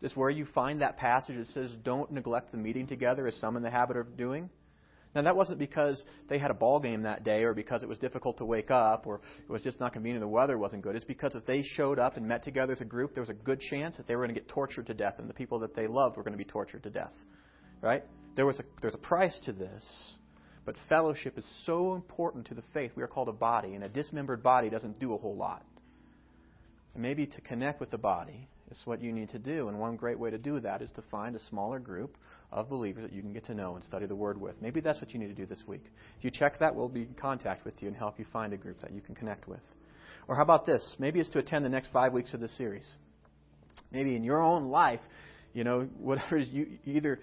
is 0.05 0.15
where 0.15 0.31
you 0.31 0.47
find 0.55 0.83
that 0.83 0.99
passage 0.99 1.37
that 1.37 1.47
says, 1.49 1.75
Don't 1.83 2.13
neglect 2.13 2.53
the 2.53 2.59
meeting 2.59 2.87
together 2.87 3.27
as 3.27 3.35
some 3.37 3.57
in 3.57 3.63
the 3.63 3.71
habit 3.71 3.97
of 3.97 4.17
doing. 4.17 4.51
Now, 5.15 5.23
that 5.23 5.37
wasn't 5.37 5.61
because 5.61 6.05
they 6.29 6.39
had 6.39 6.51
a 6.51 6.55
ball 6.55 6.81
game 6.81 7.03
that 7.03 7.23
day 7.23 7.45
or 7.45 7.55
because 7.55 7.85
it 7.85 7.89
was 7.89 7.99
difficult 7.99 8.39
to 8.39 8.45
wake 8.45 8.73
up 8.73 9.07
or 9.07 9.21
it 9.49 9.51
was 9.51 9.63
just 9.63 9.79
not 9.79 9.93
convenient 9.93 10.23
the 10.23 10.29
weather 10.29 10.59
wasn't 10.59 10.83
good. 10.83 10.97
It's 10.97 11.05
because 11.05 11.37
if 11.37 11.47
they 11.47 11.63
showed 11.63 12.01
up 12.01 12.17
and 12.17 12.27
met 12.27 12.43
together 12.43 12.73
as 12.73 12.81
a 12.81 12.85
group, 12.85 13.15
there 13.15 13.23
was 13.23 13.31
a 13.31 13.35
good 13.35 13.61
chance 13.61 13.97
that 13.97 14.09
they 14.09 14.17
were 14.17 14.25
going 14.25 14.35
to 14.35 14.41
get 14.41 14.49
tortured 14.49 14.87
to 14.89 14.95
death 14.95 15.15
and 15.19 15.31
the 15.31 15.35
people 15.35 15.61
that 15.61 15.77
they 15.77 15.87
loved 15.87 16.17
were 16.17 16.25
going 16.25 16.37
to 16.37 16.45
be 16.45 16.45
tortured 16.45 16.83
to 16.83 16.91
death. 16.91 17.15
Right? 17.81 18.03
There 18.35 18.45
was 18.45 18.59
a, 18.59 18.65
there's 18.83 18.95
a 18.95 18.99
price 18.99 19.39
to 19.45 19.53
this. 19.53 20.15
But 20.65 20.75
fellowship 20.89 21.39
is 21.39 21.45
so 21.65 21.95
important 21.95 22.47
to 22.47 22.55
the 22.55 22.65
faith. 22.73 22.91
We 22.97 23.03
are 23.03 23.07
called 23.07 23.29
a 23.29 23.33
body, 23.33 23.75
and 23.75 23.85
a 23.85 23.89
dismembered 23.89 24.43
body 24.43 24.71
doesn't 24.71 24.99
do 24.99 25.13
a 25.13 25.19
whole 25.19 25.37
lot. 25.37 25.63
And 26.95 27.03
maybe 27.03 27.27
to 27.27 27.41
connect 27.43 27.81
with 27.81 27.91
the 27.91 27.99
body 27.99 28.49
it's 28.71 28.87
what 28.87 29.01
you 29.01 29.13
need 29.13 29.31
to 29.31 29.39
do. 29.39 29.69
And 29.69 29.79
one 29.79 29.97
great 29.97 30.19
way 30.19 30.31
to 30.31 30.39
do 30.39 30.61
that 30.61 30.83
is 30.83 30.91
to 30.93 31.03
find 31.11 31.37
a 31.37 31.41
smaller 31.41 31.79
group 31.79 32.17
of 32.51 32.69
believers 32.69 33.03
that 33.03 33.13
you 33.13 33.21
can 33.21 33.33
get 33.33 33.45
to 33.47 33.55
know 33.55 33.75
and 33.75 33.85
study 33.85 34.07
the 34.07 34.15
Word 34.15 34.41
with. 34.41 34.61
Maybe 34.63 34.81
that's 34.81 35.01
what 35.01 35.13
you 35.13 35.19
need 35.19 35.29
to 35.29 35.35
do 35.35 35.47
this 35.47 35.63
week. 35.67 35.85
If 36.19 36.25
you 36.25 36.31
check 36.31 36.59
that, 36.61 36.75
we'll 36.75 36.89
be 36.89 37.03
in 37.03 37.15
contact 37.15 37.65
with 37.65 37.81
you 37.83 37.89
and 37.89 37.97
help 37.97 38.19
you 38.19 38.25
find 38.33 38.53
a 38.53 38.57
group 38.57 38.81
that 38.81 38.93
you 38.93 39.01
can 39.01 39.15
connect 39.15 39.47
with. 39.49 39.61
Or 40.29 40.37
how 40.37 40.43
about 40.43 40.65
this? 40.65 40.97
Maybe 40.99 41.21
it's 41.21 41.31
to 41.31 41.39
attend 41.39 41.65
the 41.65 41.69
next 41.69 41.91
five 41.93 42.13
weeks 42.13 42.33
of 42.33 42.41
this 42.41 42.57
series. 42.57 42.91
Maybe 43.93 44.17
in 44.17 44.25
your 44.25 44.43
own 44.43 44.69
life, 44.69 45.01
you 45.53 45.65
know, 45.65 45.89
whatever 45.99 46.39
you 46.39 46.79
either 46.85 47.21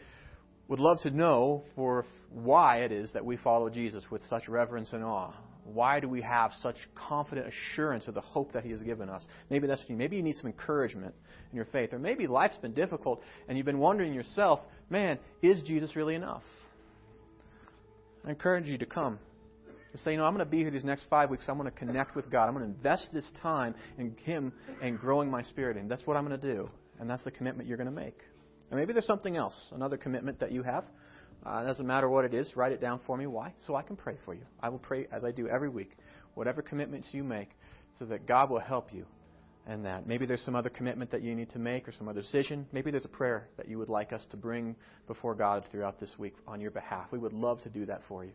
would 0.67 0.79
love 0.79 0.99
to 1.01 1.09
know 1.09 1.63
for 1.75 2.05
why 2.31 2.83
it 2.83 2.91
is 2.91 3.11
that 3.13 3.25
we 3.25 3.37
follow 3.37 3.69
Jesus 3.69 4.05
with 4.09 4.21
such 4.29 4.47
reverence 4.47 4.93
and 4.93 5.03
awe. 5.03 5.33
Why 5.63 5.99
do 5.99 6.09
we 6.09 6.21
have 6.21 6.51
such 6.61 6.75
confident 6.95 7.47
assurance 7.47 8.07
of 8.07 8.13
the 8.13 8.21
hope 8.21 8.53
that 8.53 8.63
He 8.63 8.71
has 8.71 8.81
given 8.81 9.09
us? 9.09 9.25
Maybe 9.49 9.67
that's 9.67 9.83
you, 9.87 9.95
maybe 9.95 10.15
you 10.15 10.23
need 10.23 10.35
some 10.35 10.47
encouragement 10.47 11.13
in 11.51 11.55
your 11.55 11.65
faith, 11.65 11.93
or 11.93 11.99
maybe 11.99 12.27
life's 12.27 12.57
been 12.57 12.73
difficult 12.73 13.21
and 13.47 13.57
you've 13.57 13.65
been 13.65 13.79
wondering 13.79 14.13
yourself, 14.13 14.59
man, 14.89 15.19
is 15.41 15.61
Jesus 15.61 15.95
really 15.95 16.15
enough? 16.15 16.43
I 18.25 18.29
encourage 18.29 18.67
you 18.67 18.77
to 18.77 18.85
come 18.85 19.19
and 19.91 20.01
say, 20.01 20.11
you 20.11 20.17
know, 20.17 20.25
I'm 20.25 20.33
going 20.33 20.45
to 20.45 20.49
be 20.49 20.59
here 20.59 20.71
these 20.71 20.83
next 20.83 21.05
five 21.09 21.29
weeks. 21.29 21.45
I'm 21.47 21.57
going 21.57 21.69
to 21.69 21.77
connect 21.77 22.15
with 22.15 22.29
God. 22.29 22.47
I'm 22.47 22.53
going 22.53 22.65
to 22.65 22.75
invest 22.75 23.09
this 23.13 23.29
time 23.41 23.75
in 23.97 24.15
Him 24.23 24.53
and 24.81 24.97
growing 24.97 25.29
my 25.29 25.41
spirit. 25.41 25.77
And 25.77 25.89
that's 25.89 26.05
what 26.05 26.17
I'm 26.17 26.25
going 26.25 26.39
to 26.39 26.53
do. 26.53 26.69
And 26.99 27.09
that's 27.09 27.23
the 27.23 27.31
commitment 27.31 27.67
you're 27.67 27.77
going 27.77 27.89
to 27.89 27.95
make. 27.95 28.17
And 28.69 28.79
maybe 28.79 28.93
there's 28.93 29.05
something 29.05 29.35
else, 29.35 29.69
another 29.73 29.97
commitment 29.97 30.39
that 30.39 30.51
you 30.51 30.63
have. 30.63 30.85
Uh, 31.45 31.63
doesn't 31.63 31.87
matter 31.87 32.07
what 32.07 32.25
it 32.25 32.33
is. 32.33 32.55
Write 32.55 32.71
it 32.71 32.81
down 32.81 32.99
for 33.05 33.17
me. 33.17 33.25
Why? 33.25 33.53
So 33.65 33.75
I 33.75 33.81
can 33.81 33.95
pray 33.95 34.17
for 34.25 34.33
you. 34.33 34.43
I 34.61 34.69
will 34.69 34.79
pray 34.79 35.07
as 35.11 35.23
I 35.23 35.31
do 35.31 35.47
every 35.47 35.69
week. 35.69 35.91
Whatever 36.35 36.61
commitments 36.61 37.09
you 37.11 37.23
make, 37.23 37.49
so 37.99 38.05
that 38.05 38.25
God 38.25 38.49
will 38.49 38.59
help 38.59 38.93
you 38.93 39.05
and 39.67 39.85
that. 39.85 40.07
Maybe 40.07 40.25
there's 40.25 40.41
some 40.41 40.55
other 40.55 40.69
commitment 40.69 41.11
that 41.11 41.21
you 41.21 41.35
need 41.35 41.49
to 41.51 41.59
make 41.59 41.87
or 41.87 41.91
some 41.91 42.07
other 42.07 42.21
decision. 42.21 42.65
Maybe 42.71 42.91
there's 42.91 43.05
a 43.05 43.09
prayer 43.09 43.47
that 43.57 43.67
you 43.67 43.77
would 43.77 43.89
like 43.89 44.13
us 44.13 44.25
to 44.31 44.37
bring 44.37 44.75
before 45.07 45.35
God 45.35 45.65
throughout 45.71 45.99
this 45.99 46.13
week 46.17 46.35
on 46.47 46.61
your 46.61 46.71
behalf. 46.71 47.07
We 47.11 47.19
would 47.19 47.33
love 47.33 47.61
to 47.63 47.69
do 47.69 47.85
that 47.85 48.01
for 48.07 48.23
you. 48.23 48.31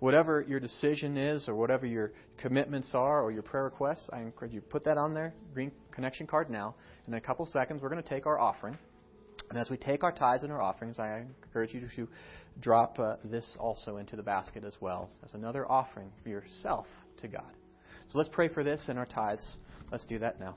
Whatever 0.00 0.44
your 0.46 0.60
decision 0.60 1.16
is 1.16 1.48
or 1.48 1.54
whatever 1.54 1.86
your 1.86 2.12
commitments 2.38 2.94
are 2.94 3.22
or 3.22 3.32
your 3.32 3.42
prayer 3.42 3.64
requests, 3.64 4.08
I 4.12 4.20
encourage 4.20 4.52
you 4.52 4.60
put 4.60 4.84
that 4.84 4.98
on 4.98 5.14
there, 5.14 5.34
green 5.54 5.72
connection 5.90 6.26
card 6.26 6.50
now. 6.50 6.74
In 7.06 7.14
a 7.14 7.20
couple 7.20 7.46
seconds, 7.46 7.80
we're 7.80 7.88
going 7.88 8.02
to 8.02 8.08
take 8.08 8.26
our 8.26 8.38
offering. 8.38 8.76
And 9.50 9.58
as 9.58 9.68
we 9.68 9.76
take 9.76 10.04
our 10.04 10.12
tithes 10.12 10.44
and 10.44 10.52
our 10.52 10.62
offerings, 10.62 10.98
I 10.98 11.24
encourage 11.44 11.74
you 11.74 11.80
to 11.96 12.08
drop 12.60 12.98
uh, 12.98 13.16
this 13.24 13.56
also 13.58 13.96
into 13.96 14.16
the 14.16 14.22
basket 14.22 14.64
as 14.64 14.76
well 14.80 15.10
as 15.24 15.34
another 15.34 15.70
offering 15.70 16.10
for 16.22 16.28
yourself 16.28 16.86
to 17.20 17.28
God. 17.28 17.52
So 18.10 18.18
let's 18.18 18.30
pray 18.32 18.48
for 18.48 18.62
this 18.62 18.86
and 18.88 18.98
our 18.98 19.06
tithes. 19.06 19.58
Let's 19.90 20.06
do 20.06 20.20
that 20.20 20.38
now. 20.38 20.56